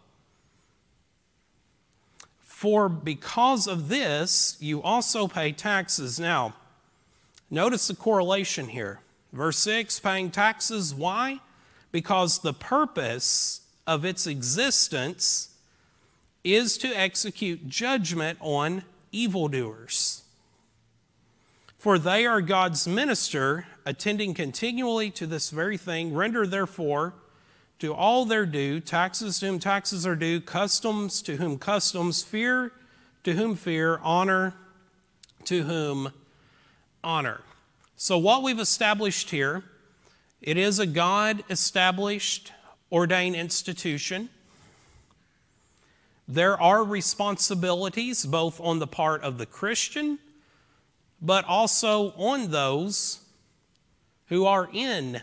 [2.61, 6.19] For because of this, you also pay taxes.
[6.19, 6.53] Now,
[7.49, 8.99] notice the correlation here.
[9.33, 11.39] Verse 6 paying taxes, why?
[11.91, 15.55] Because the purpose of its existence
[16.43, 20.21] is to execute judgment on evildoers.
[21.79, 26.13] For they are God's minister, attending continually to this very thing.
[26.13, 27.15] Render therefore
[27.81, 32.71] to all their due, taxes to whom taxes are due, customs to whom customs, fear
[33.23, 34.53] to whom fear, honor
[35.43, 36.11] to whom
[37.03, 37.41] honor.
[37.97, 39.63] So, what we've established here,
[40.41, 42.51] it is a God established,
[42.91, 44.29] ordained institution.
[46.27, 50.19] There are responsibilities both on the part of the Christian
[51.21, 53.19] but also on those
[54.27, 55.21] who are in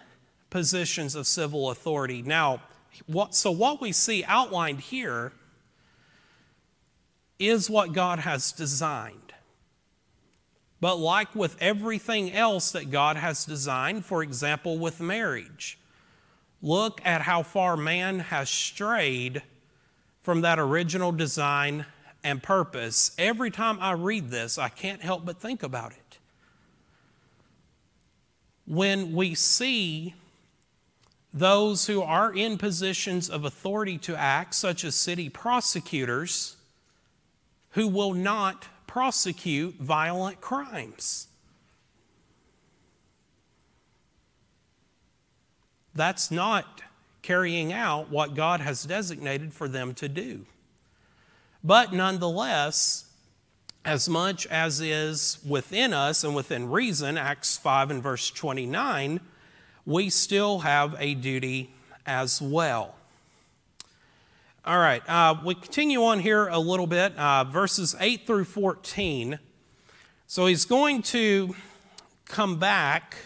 [0.50, 2.22] positions of civil authority.
[2.22, 2.62] Now,
[3.06, 5.32] what, so what we see outlined here
[7.38, 9.32] is what God has designed.
[10.80, 15.78] But like with everything else that God has designed, for example, with marriage,
[16.62, 19.42] look at how far man has strayed
[20.22, 21.84] from that original design
[22.22, 23.12] and purpose.
[23.18, 26.18] Every time I read this, I can't help but think about it.
[28.66, 30.14] When we see
[31.32, 36.56] those who are in positions of authority to act, such as city prosecutors,
[37.72, 41.28] who will not prosecute violent crimes.
[45.94, 46.82] That's not
[47.22, 50.46] carrying out what God has designated for them to do.
[51.62, 53.04] But nonetheless,
[53.84, 59.20] as much as is within us and within reason, Acts 5 and verse 29,
[59.88, 61.70] we still have a duty
[62.04, 62.94] as well.
[64.62, 69.38] All right, uh, we continue on here a little bit, uh, verses 8 through 14.
[70.26, 71.56] So he's going to
[72.26, 73.16] come back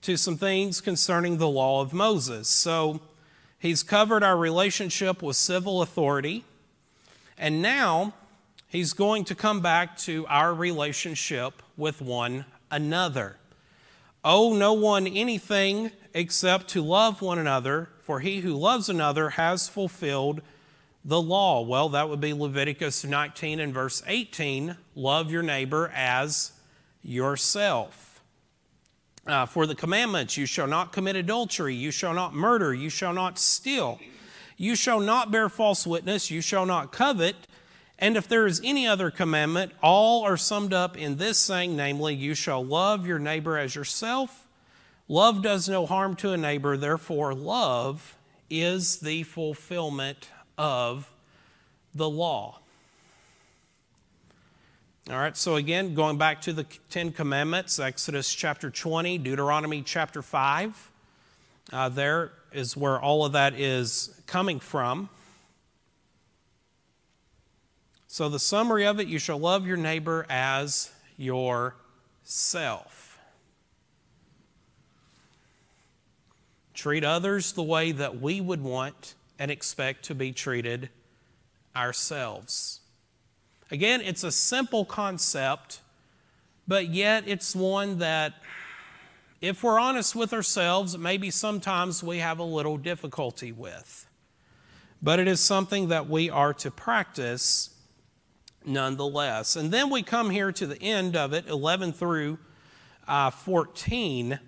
[0.00, 2.48] to some things concerning the law of Moses.
[2.48, 3.00] So
[3.60, 6.44] he's covered our relationship with civil authority.
[7.38, 8.14] And now
[8.66, 13.36] he's going to come back to our relationship with one another.
[14.24, 19.68] Owe no one anything except to love one another, for he who loves another has
[19.68, 20.42] fulfilled
[21.04, 21.62] the law.
[21.62, 26.52] Well, that would be Leviticus 19 and verse 18 love your neighbor as
[27.02, 28.20] yourself.
[29.26, 33.12] Uh, for the commandments, you shall not commit adultery, you shall not murder, you shall
[33.12, 34.00] not steal.
[34.56, 37.34] You shall not bear false witness, you shall not covet.
[37.98, 42.14] And if there is any other commandment, all are summed up in this saying, namely,
[42.14, 44.48] you shall love your neighbor as yourself.
[45.08, 48.16] Love does no harm to a neighbor, therefore, love
[48.48, 50.28] is the fulfillment
[50.58, 51.12] of
[51.94, 52.58] the law.
[55.10, 60.22] All right, so again, going back to the Ten Commandments, Exodus chapter 20, Deuteronomy chapter
[60.22, 60.92] 5,
[61.72, 65.08] uh, there is where all of that is coming from.
[68.12, 71.72] So, the summary of it you shall love your neighbor as yourself.
[76.74, 80.90] Treat others the way that we would want and expect to be treated
[81.74, 82.80] ourselves.
[83.70, 85.80] Again, it's a simple concept,
[86.68, 88.34] but yet it's one that
[89.40, 94.06] if we're honest with ourselves, maybe sometimes we have a little difficulty with.
[95.00, 97.71] But it is something that we are to practice
[98.66, 99.56] nonetheless.
[99.56, 102.38] And then we come here to the end of it, 11 through
[103.06, 104.38] uh, 14.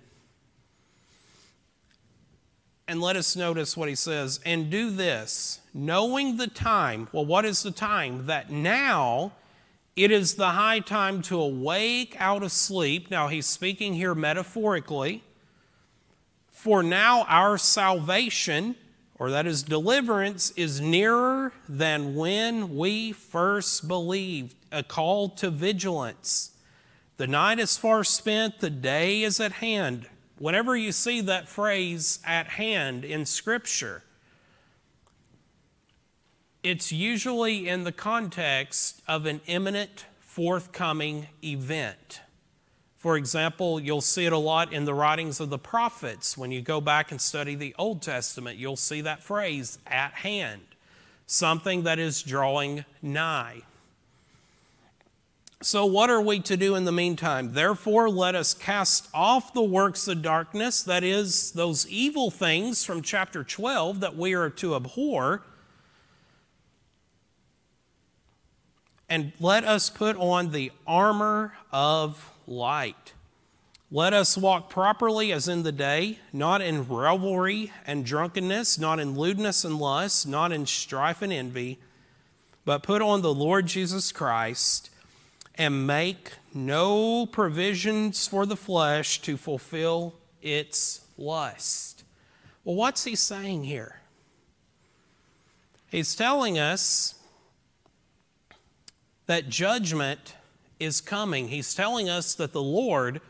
[2.87, 4.39] And let us notice what he says.
[4.45, 7.07] And do this, knowing the time.
[7.11, 8.27] Well, what is the time?
[8.27, 9.33] That now
[9.95, 13.09] it is the high time to awake out of sleep.
[13.09, 15.23] Now, he's speaking here metaphorically.
[16.47, 18.75] For now, our salvation,
[19.17, 24.55] or that his deliverance, is nearer than when we first believed.
[24.71, 26.51] A call to vigilance.
[27.17, 30.07] The night is far spent, the day is at hand.
[30.37, 34.03] Whenever you see that phrase at hand in Scripture,
[36.61, 42.19] it's usually in the context of an imminent, forthcoming event.
[43.05, 46.35] For example, you'll see it a lot in the writings of the prophets.
[46.35, 50.63] When you go back and study the Old Testament, you'll see that phrase, at hand,
[51.27, 53.61] something that is drawing nigh.
[55.61, 57.53] So, what are we to do in the meantime?
[57.53, 63.03] Therefore, let us cast off the works of darkness, that is, those evil things from
[63.03, 65.43] chapter 12 that we are to abhor
[69.07, 73.13] and let us put on the armor of light.
[73.91, 79.17] Let us walk properly as in the day, not in revelry and drunkenness, not in
[79.17, 81.79] lewdness and lust, not in strife and envy,
[82.65, 84.89] but put on the Lord Jesus Christ
[85.53, 92.03] and make no provisions for the flesh to fulfill its lust.
[92.63, 94.01] Well, what's he saying here?
[95.89, 97.15] He's telling us
[99.27, 100.34] that judgment
[100.79, 101.47] is coming.
[101.47, 103.21] He's telling us that the Lord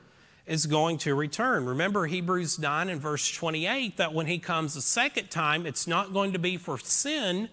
[0.45, 1.65] is going to return.
[1.65, 6.13] Remember Hebrews 9 and verse 28 that when he comes a second time, it's not
[6.13, 7.49] going to be for sin,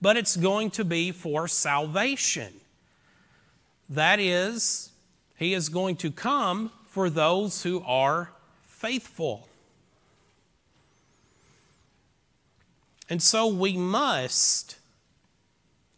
[0.00, 2.52] but it's going to be for salvation.
[3.88, 4.90] That is,
[5.36, 8.30] he is going to come for those who are
[8.66, 9.48] faithful.
[13.08, 14.78] And so we must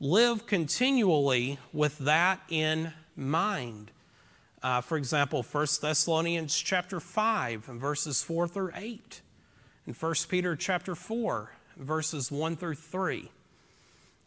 [0.01, 3.91] live continually with that in mind.
[4.63, 9.21] Uh, for example, 1 Thessalonians chapter 5 and verses 4 through 8,
[9.87, 13.31] and 1 Peter chapter 4 verses 1 through 3.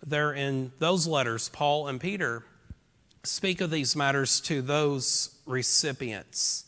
[0.05, 2.43] There in those letters, Paul and Peter
[3.23, 6.65] speak of these matters to those recipients.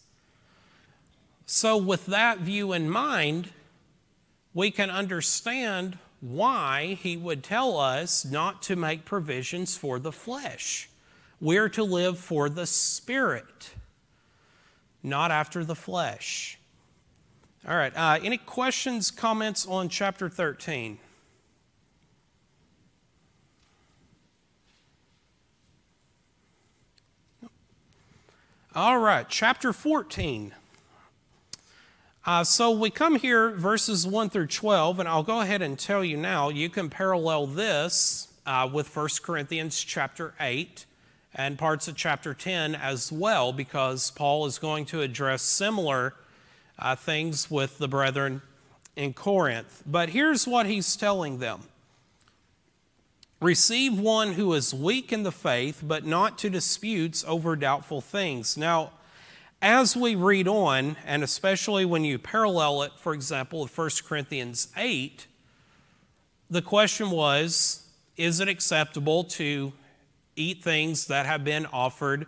[1.46, 3.50] So, with that view in mind,
[4.54, 10.90] we can understand why he would tell us not to make provisions for the flesh.
[11.44, 13.72] We're to live for the Spirit,
[15.04, 16.58] not after the flesh.
[17.68, 21.00] All right, uh, any questions, comments on chapter 13?
[28.74, 30.56] All right, chapter 14.
[32.26, 36.06] Uh, so we come here, verses 1 through 12, and I'll go ahead and tell
[36.06, 36.48] you now.
[36.48, 40.86] You can parallel this uh, with 1 Corinthians chapter 8
[41.36, 46.14] and parts of chapter 10 as well, because Paul is going to address similar
[46.78, 48.42] uh, things with the brethren
[48.96, 49.84] in Corinth.
[49.86, 51.64] But here's what he's telling them
[53.42, 58.56] Receive one who is weak in the faith, but not to disputes over doubtful things.
[58.56, 58.92] Now,
[59.62, 64.70] as we read on, and especially when you parallel it, for example, with 1 Corinthians
[64.78, 65.28] 8,
[66.50, 67.82] the question was
[68.16, 69.74] is it acceptable to
[70.36, 72.28] eat things that have been offered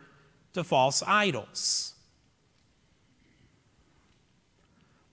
[0.53, 1.93] to false idols?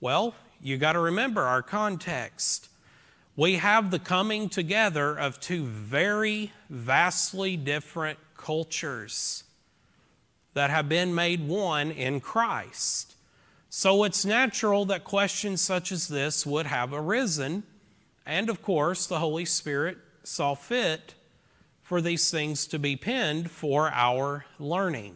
[0.00, 2.68] Well, you got to remember our context.
[3.36, 9.44] We have the coming together of two very vastly different cultures
[10.54, 13.14] that have been made one in Christ.
[13.70, 17.62] So it's natural that questions such as this would have arisen.
[18.26, 21.14] And of course, the Holy Spirit saw fit
[21.92, 25.14] for these things to be penned for our learning.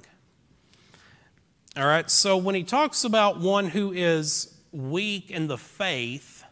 [1.74, 6.44] All right, so when he talks about one who is weak in the faith,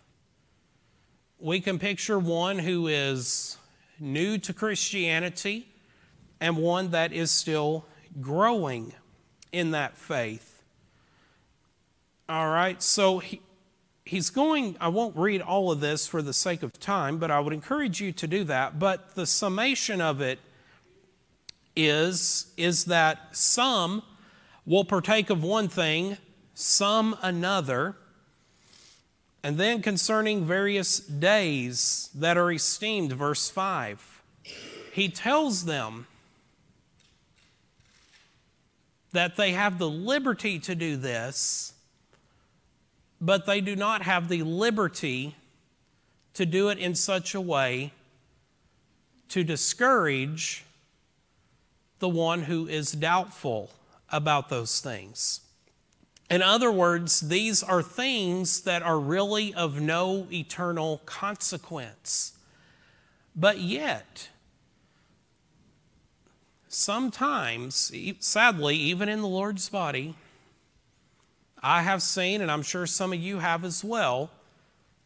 [1.39, 3.59] we can picture one who is
[4.01, 5.69] new to Christianity
[6.41, 7.85] and one that is still
[8.19, 8.95] growing
[9.53, 10.63] in that faith.
[12.31, 13.43] All right, so he,
[14.05, 17.41] he's going, I won't read all of this for the sake of time, but I
[17.41, 18.79] would encourage you to do that.
[18.79, 20.39] But the summation of it
[21.77, 24.03] is, is that some
[24.67, 26.19] will partake of one thing
[26.55, 27.97] some another.
[29.43, 34.23] And then concerning various days that are esteemed, verse 5,
[34.93, 36.07] he tells them
[39.13, 41.74] that they have the liberty to do this,
[43.25, 45.35] but they do not have the liberty
[46.35, 47.91] to do it in such a way
[49.31, 50.63] to discourage
[52.01, 53.71] the one who is doubtful
[54.11, 55.41] about those things.
[56.29, 62.33] In other words, these are things that are really of no eternal consequence.
[63.35, 64.29] But yet,
[66.69, 70.15] sometimes, sadly, even in the Lord's body,
[71.67, 74.31] I have seen, and I'm sure some of you have as well,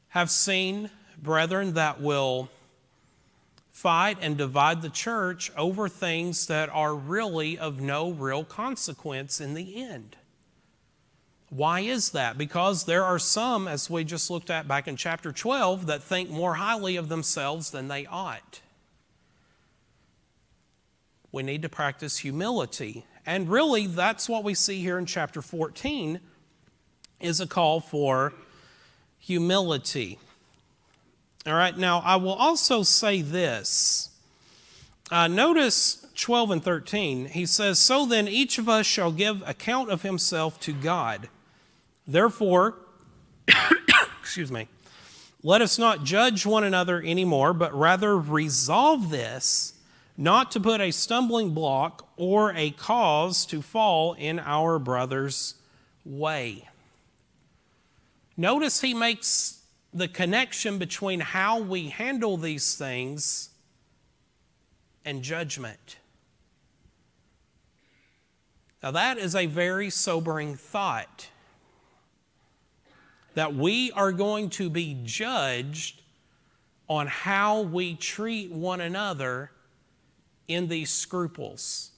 [0.09, 0.91] have seen
[1.23, 2.51] brethren that will
[3.71, 9.55] fight and divide the church over things that are really of no real consequence in
[9.55, 10.17] the end.
[11.49, 12.37] Why is that?
[12.37, 16.29] Because there are some, as we just looked at back in chapter 12, that think
[16.29, 18.63] more highly of themselves than they ought.
[21.31, 23.05] We need to practice humility.
[23.25, 26.19] And really, that's what we see here in chapter 14
[27.21, 28.33] is a call for
[29.19, 30.19] humility.
[31.47, 34.11] All right, now I will also say this.
[35.11, 37.27] Uh, notice 12 and 13.
[37.27, 41.29] He says, So then each of us shall give account of himself to God.
[42.07, 42.77] Therefore,
[44.21, 44.69] excuse me,
[45.43, 49.75] let us not judge one another anymore, but rather resolve this,
[50.17, 55.55] not to put a stumbling block or a cause to fall in our brother's
[56.05, 56.69] way.
[58.41, 59.63] Notice he makes
[59.93, 63.51] the connection between how we handle these things
[65.05, 65.97] and judgment.
[68.81, 71.31] Now, that is a very sobering thought
[73.35, 76.01] that we are going to be judged
[76.89, 79.51] on how we treat one another
[80.47, 81.91] in these scruples.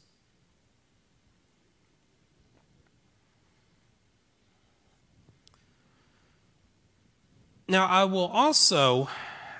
[7.70, 9.08] Now, I will also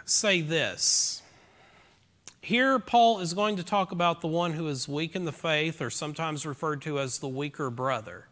[0.04, 1.22] say this.
[2.40, 5.80] Here, Paul is going to talk about the one who is weak in the faith,
[5.80, 8.26] or sometimes referred to as the weaker brother.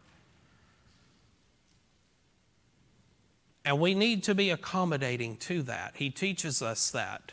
[3.65, 5.93] And we need to be accommodating to that.
[5.95, 7.31] He teaches us that.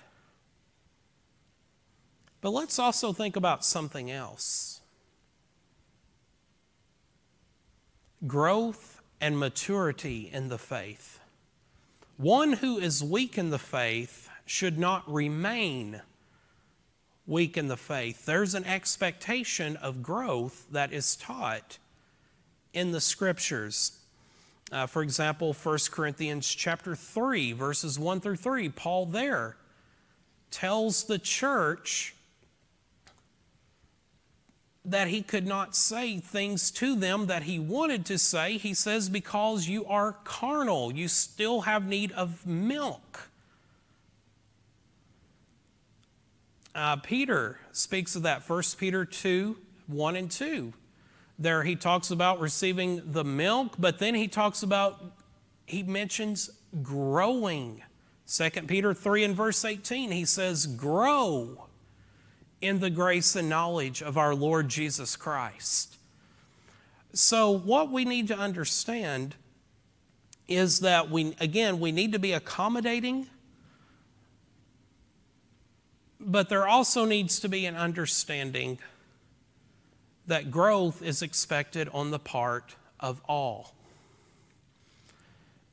[2.41, 4.81] But let's also think about something else
[8.27, 11.14] growth and maturity in the faith.
[12.17, 16.01] One who is weak in the faith should not remain
[17.27, 18.25] weak in the faith.
[18.25, 21.77] There's an expectation of growth that is taught
[22.73, 23.99] in the scriptures.
[24.71, 29.57] Uh, for example, 1 Corinthians chapter 3, verses 1 through 3, Paul there
[30.51, 32.14] tells the church
[34.85, 38.57] that he could not say things to them that he wanted to say.
[38.57, 43.29] He says, Because you are carnal, you still have need of milk.
[46.75, 49.57] Uh, Peter speaks of that, 1 Peter 2
[49.87, 50.73] 1 and 2.
[51.37, 55.03] There he talks about receiving the milk, but then he talks about,
[55.65, 56.49] he mentions
[56.81, 57.83] growing.
[58.27, 61.64] 2 Peter 3 and verse 18, he says, Grow
[62.61, 65.97] in the grace and knowledge of our Lord Jesus Christ.
[67.13, 69.35] So, what we need to understand
[70.47, 73.27] is that we, again, we need to be accommodating,
[76.19, 78.79] but there also needs to be an understanding
[80.27, 83.74] that growth is expected on the part of all.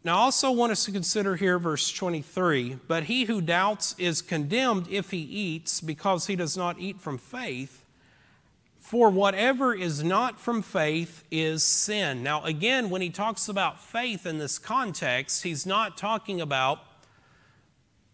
[0.05, 4.20] Now, I also want us to consider here verse 23 But he who doubts is
[4.20, 7.84] condemned if he eats, because he does not eat from faith.
[8.78, 12.22] For whatever is not from faith is sin.
[12.22, 16.80] Now, again, when he talks about faith in this context, he's not talking about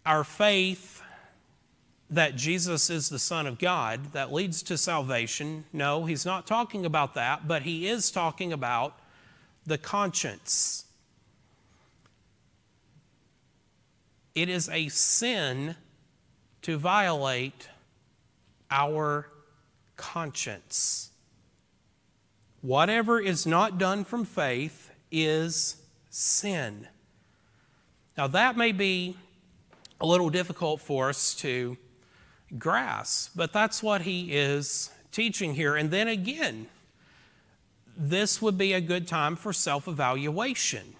[0.05, 1.03] our faith
[2.11, 5.64] that Jesus is the Son of God that leads to salvation.
[5.72, 8.99] No, he's not talking about that, but he is talking about
[9.66, 10.84] the conscience.
[14.41, 15.74] It is a sin
[16.62, 17.68] to violate
[18.70, 19.28] our
[19.97, 21.11] conscience.
[22.61, 26.86] Whatever is not done from faith is sin.
[28.16, 29.16] Now, that may be
[30.01, 31.76] a little difficult for us to
[32.57, 33.32] grasp.
[33.34, 35.74] But that's what he is teaching here.
[35.74, 36.68] And then again,
[37.97, 40.95] this would be a good time for self evaluation.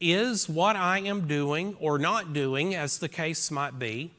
[0.00, 4.12] Is what I am doing or not doing, as the case might be,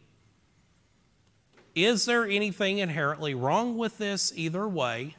[1.75, 5.15] is there anything inherently wrong with this either way?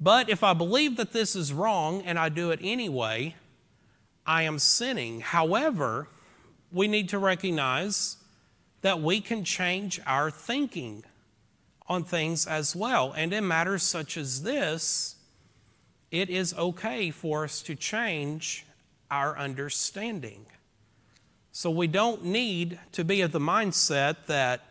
[0.00, 3.36] But if I believe that this is wrong and I do it anyway,
[4.26, 5.20] I am sinning.
[5.20, 6.08] However,
[6.72, 8.16] we need to recognize
[8.80, 11.04] that we can change our thinking
[11.86, 13.12] on things as well.
[13.12, 15.16] And in matters such as this,
[16.10, 18.66] it is okay for us to change
[19.12, 20.46] our understanding.
[21.52, 24.62] So we don't need to be of the mindset that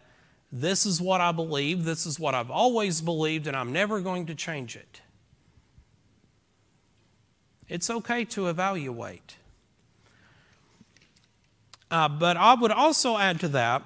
[0.51, 4.25] this is what I believe, this is what I've always believed, and I'm never going
[4.25, 5.01] to change it.
[7.69, 9.37] It's okay to evaluate.
[11.91, 13.83] Uh, but I would also add to that,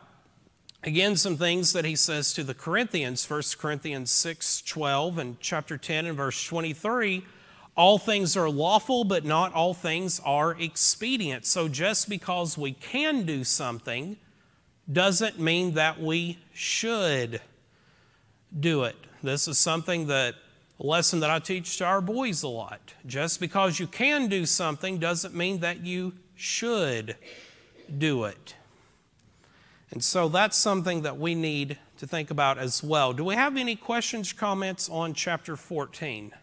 [0.83, 5.77] again, some things that he says to the Corinthians, 1 Corinthians 6 12 and chapter
[5.77, 7.25] 10 and verse 23.
[7.76, 11.45] All things are lawful, but not all things are expedient.
[11.45, 14.17] So just because we can do something
[14.91, 17.41] doesn't mean that we should
[18.57, 18.95] do it.
[19.21, 20.36] This is something that
[20.80, 22.93] a lesson that I teach to our boys a lot.
[23.05, 27.15] Just because you can do something doesn't mean that you should
[27.97, 28.55] do it.
[29.91, 33.13] And so that's something that we need to think about as well.
[33.13, 36.34] Do we have any questions, comments on chapter 14?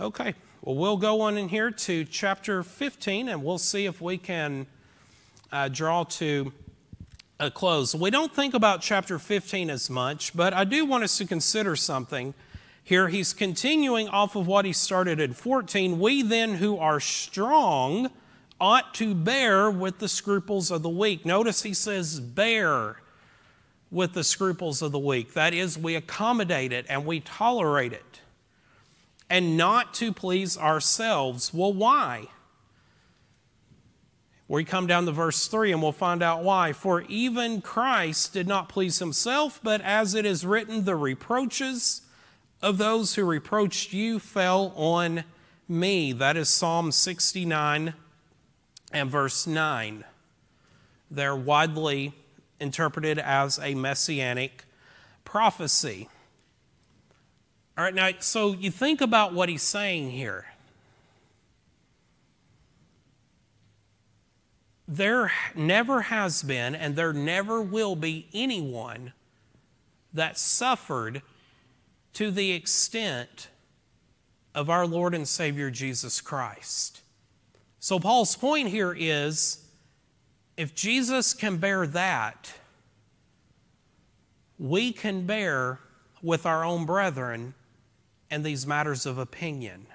[0.00, 4.16] Okay, well, we'll go on in here to chapter 15 and we'll see if we
[4.16, 4.68] can
[5.50, 6.52] uh, draw to
[7.40, 7.96] a close.
[7.96, 11.74] We don't think about chapter 15 as much, but I do want us to consider
[11.74, 12.34] something
[12.84, 13.08] here.
[13.08, 15.98] He's continuing off of what he started in 14.
[15.98, 18.12] We then who are strong
[18.60, 21.26] ought to bear with the scruples of the weak.
[21.26, 23.00] Notice he says, bear
[23.90, 25.34] with the scruples of the weak.
[25.34, 28.20] That is, we accommodate it and we tolerate it.
[29.30, 31.52] And not to please ourselves.
[31.52, 32.28] Well, why?
[34.48, 36.72] We come down to verse 3 and we'll find out why.
[36.72, 42.00] For even Christ did not please himself, but as it is written, the reproaches
[42.62, 45.24] of those who reproached you fell on
[45.68, 46.12] me.
[46.12, 47.92] That is Psalm 69
[48.90, 50.04] and verse 9.
[51.10, 52.14] They're widely
[52.58, 54.64] interpreted as a messianic
[55.24, 56.08] prophecy.
[57.78, 60.46] All right, now, so you think about what he's saying here.
[64.88, 69.12] there never has been and there never will be anyone
[70.14, 71.20] that suffered
[72.14, 73.48] to the extent
[74.54, 77.02] of our Lord and Savior Jesus Christ.
[77.78, 79.66] So, Paul's point here is
[80.56, 82.54] if Jesus can bear that,
[84.58, 85.78] we can bear
[86.22, 87.54] with our own brethren
[88.30, 89.86] and these matters of opinion.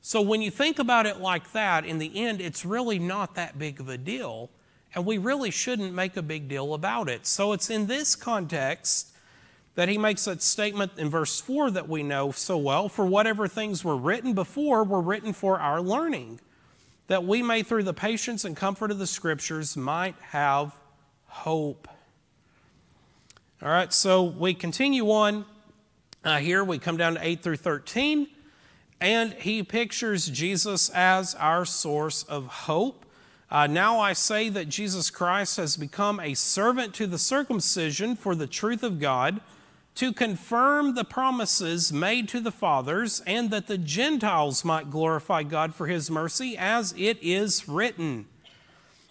[0.00, 3.58] So when you think about it like that, in the end, it's really not that
[3.58, 4.50] big of a deal,
[4.94, 7.26] and we really shouldn't make a big deal about it.
[7.26, 9.12] So it's in this context
[9.74, 13.46] that he makes that statement in verse 4 that we know so well for whatever
[13.46, 16.40] things were written before were written for our learning,
[17.06, 20.74] that we may, through the patience and comfort of the scriptures, might have
[21.26, 21.86] hope.
[23.62, 25.44] All right, so we continue on
[26.24, 26.64] uh, here.
[26.64, 28.28] We come down to 8 through 13.
[29.00, 33.04] And he pictures Jesus as our source of hope.
[33.50, 38.34] Uh, now I say that Jesus Christ has become a servant to the circumcision for
[38.34, 39.40] the truth of God,
[39.94, 45.74] to confirm the promises made to the fathers, and that the Gentiles might glorify God
[45.74, 48.26] for his mercy, as it is written.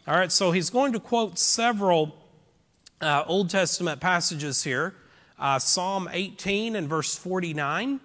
[0.07, 2.15] All right, so he's going to quote several
[3.01, 4.93] uh, Old Testament passages here
[5.39, 7.99] uh, Psalm 18 and verse 49.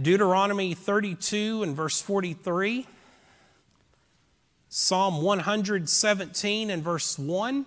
[0.00, 2.86] Deuteronomy 32 and verse 43,
[4.68, 7.64] Psalm 117 and verse 1,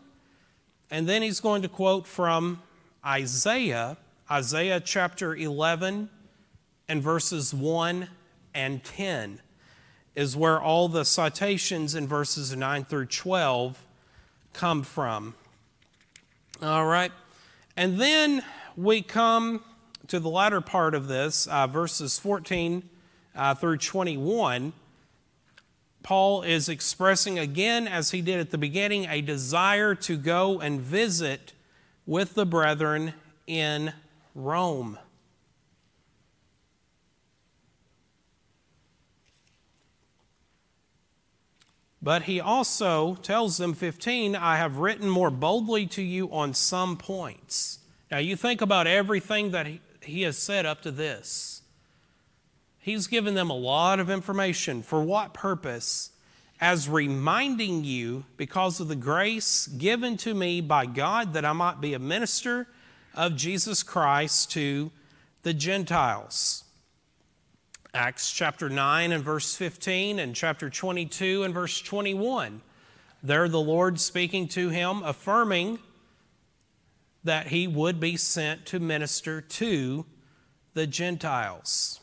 [0.91, 2.61] and then he's going to quote from
[3.05, 3.97] Isaiah,
[4.29, 6.09] Isaiah chapter 11
[6.87, 8.07] and verses 1
[8.53, 9.41] and 10
[10.15, 13.83] is where all the citations in verses 9 through 12
[14.53, 15.33] come from.
[16.61, 17.11] All right.
[17.75, 18.43] And then
[18.75, 19.63] we come
[20.07, 22.83] to the latter part of this, uh, verses 14
[23.35, 24.73] uh, through 21,
[26.03, 30.81] Paul is expressing again, as he did at the beginning, a desire to go and
[30.81, 31.53] visit
[32.05, 33.13] with the brethren
[33.45, 33.93] in
[34.33, 34.97] Rome.
[42.01, 46.97] But he also tells them, 15, I have written more boldly to you on some
[46.97, 47.79] points.
[48.09, 49.67] Now, you think about everything that
[50.01, 51.61] he, has said up to this.
[52.79, 54.81] He's given them a lot of information.
[54.81, 56.09] For what purpose?
[56.59, 61.81] As reminding you, because of the grace given to me by God, that I might
[61.81, 62.67] be a minister
[63.13, 64.91] of Jesus Christ to
[65.43, 66.63] the Gentiles.
[67.93, 72.61] Acts chapter 9 and verse 15, and chapter 22 and verse 21.
[73.21, 75.77] There, the Lord speaking to him, affirming
[77.25, 80.05] that he would be sent to minister to
[80.73, 81.99] the Gentiles.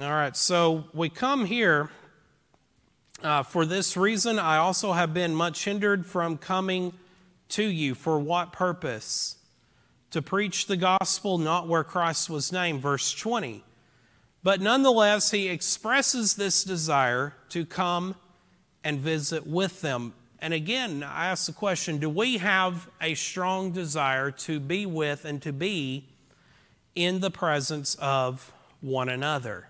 [0.00, 1.90] All right, so we come here
[3.22, 4.38] uh, for this reason.
[4.38, 6.94] I also have been much hindered from coming
[7.50, 7.94] to you.
[7.94, 9.36] For what purpose?
[10.14, 12.80] To preach the gospel not where Christ was named.
[12.80, 13.64] Verse 20.
[14.44, 18.14] But nonetheless, he expresses this desire to come
[18.84, 20.14] and visit with them.
[20.38, 25.24] And again, I ask the question do we have a strong desire to be with
[25.24, 26.04] and to be
[26.94, 29.68] in the presence of one another?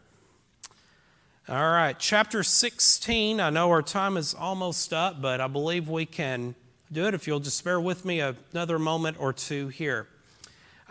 [1.49, 3.41] All right, chapter 16.
[3.41, 6.55] I know our time is almost up, but I believe we can
[6.93, 10.07] do it if you'll just bear with me another moment or two here.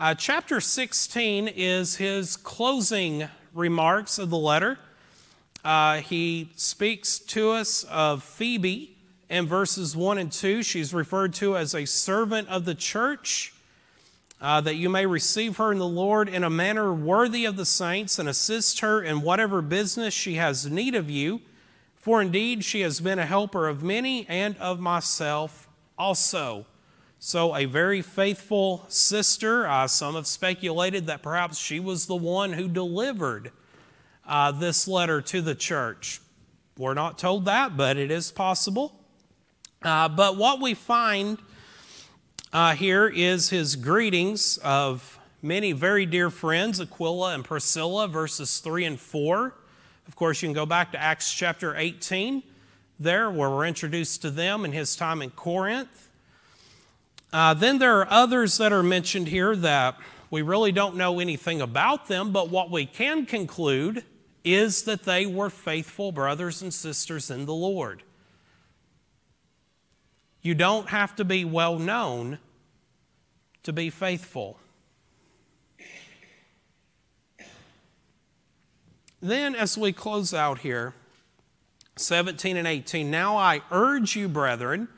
[0.04, 4.78] Uh, chapter 16 is his closing remarks of the letter.
[5.64, 8.98] Uh, he speaks to us of Phoebe
[9.30, 10.62] in verses 1 and 2.
[10.62, 13.54] She's referred to as a servant of the church,
[14.42, 17.66] uh, that you may receive her in the Lord in a manner worthy of the
[17.66, 21.40] saints and assist her in whatever business she has need of you.
[21.96, 26.66] For indeed she has been a helper of many and of myself also.
[27.26, 29.66] So, a very faithful sister.
[29.66, 33.54] Uh, some have speculated that perhaps she was the one who delivered
[34.28, 36.20] uh, this letter to the church.
[36.78, 39.00] We're not told that, but it is possible.
[39.82, 41.38] Uh, but what we find
[42.52, 48.84] uh, here is his greetings of many very dear friends, Aquila and Priscilla, verses 3
[48.84, 49.56] and 4.
[50.10, 52.44] Of course, you can go back to Acts chapter 18
[53.00, 56.03] there, where we're introduced to them in his time in Corinth.
[57.34, 59.98] Uh, then there are others that are mentioned here that
[60.30, 64.04] we really don't know anything about them, but what we can conclude
[64.44, 68.04] is that they were faithful brothers and sisters in the Lord.
[70.44, 72.38] You don't have to be well known
[73.64, 74.60] to be faithful.
[79.22, 80.94] Then, as we close out here,
[81.96, 83.10] 17 and 18.
[83.10, 84.90] Now I urge you, brethren,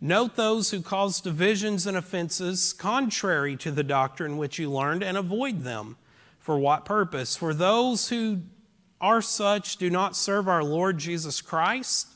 [0.00, 5.16] note those who cause divisions and offenses contrary to the doctrine which you learned, and
[5.16, 5.96] avoid them.
[6.38, 7.36] For what purpose?
[7.36, 8.40] For those who
[9.00, 12.08] are such do not serve our Lord Jesus Christ,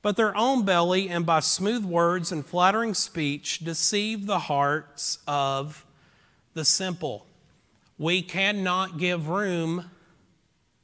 [0.00, 5.84] but their own belly, and by smooth words and flattering speech deceive the hearts of
[6.54, 7.26] the simple.
[7.98, 9.90] We cannot give room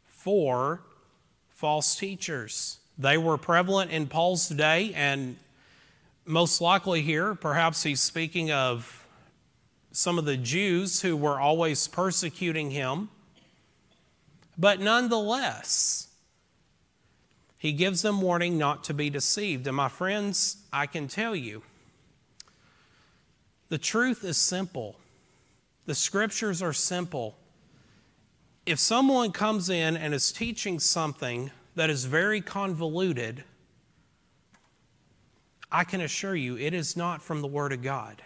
[0.09, 0.83] for
[1.51, 2.81] false teachers.
[2.99, 5.37] They were prevalent in Paul's day, and
[6.27, 9.07] most likely here, perhaps he's speaking of
[9.93, 13.11] some of the Jews who were always persecuting him.
[14.57, 16.09] But nonetheless,
[17.59, 19.67] he gives them warning not to be deceived.
[19.67, 21.63] And my friends, I can tell you,
[23.69, 24.97] the truth is simple.
[25.87, 27.37] The scriptures are simple.
[28.67, 33.45] If someone comes in and is teaching something that is very convoluted,
[35.75, 38.23] I can assure you it is not from the Word of God.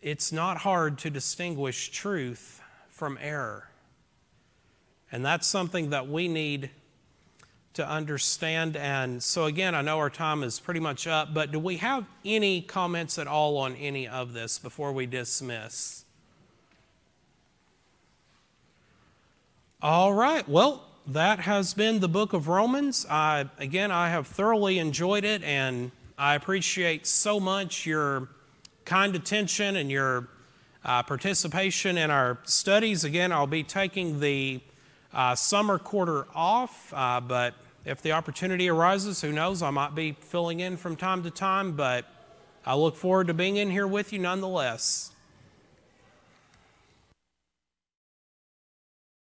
[0.00, 3.68] It's not hard to distinguish truth from error.
[5.12, 6.70] And that's something that we need
[7.74, 8.74] to understand.
[8.74, 12.06] And so, again, I know our time is pretty much up, but do we have
[12.24, 16.06] any comments at all on any of this before we dismiss?
[19.82, 20.48] All right.
[20.48, 23.06] Well, that has been the book of Romans.
[23.08, 28.28] I, again, I have thoroughly enjoyed it, and I appreciate so much your
[28.84, 30.28] kind attention and your
[30.84, 33.04] uh, participation in our studies.
[33.04, 34.60] Again, I'll be taking the
[35.12, 40.16] uh, summer quarter off, uh, but if the opportunity arises, who knows, I might be
[40.20, 42.06] filling in from time to time, but
[42.64, 45.11] I look forward to being in here with you nonetheless.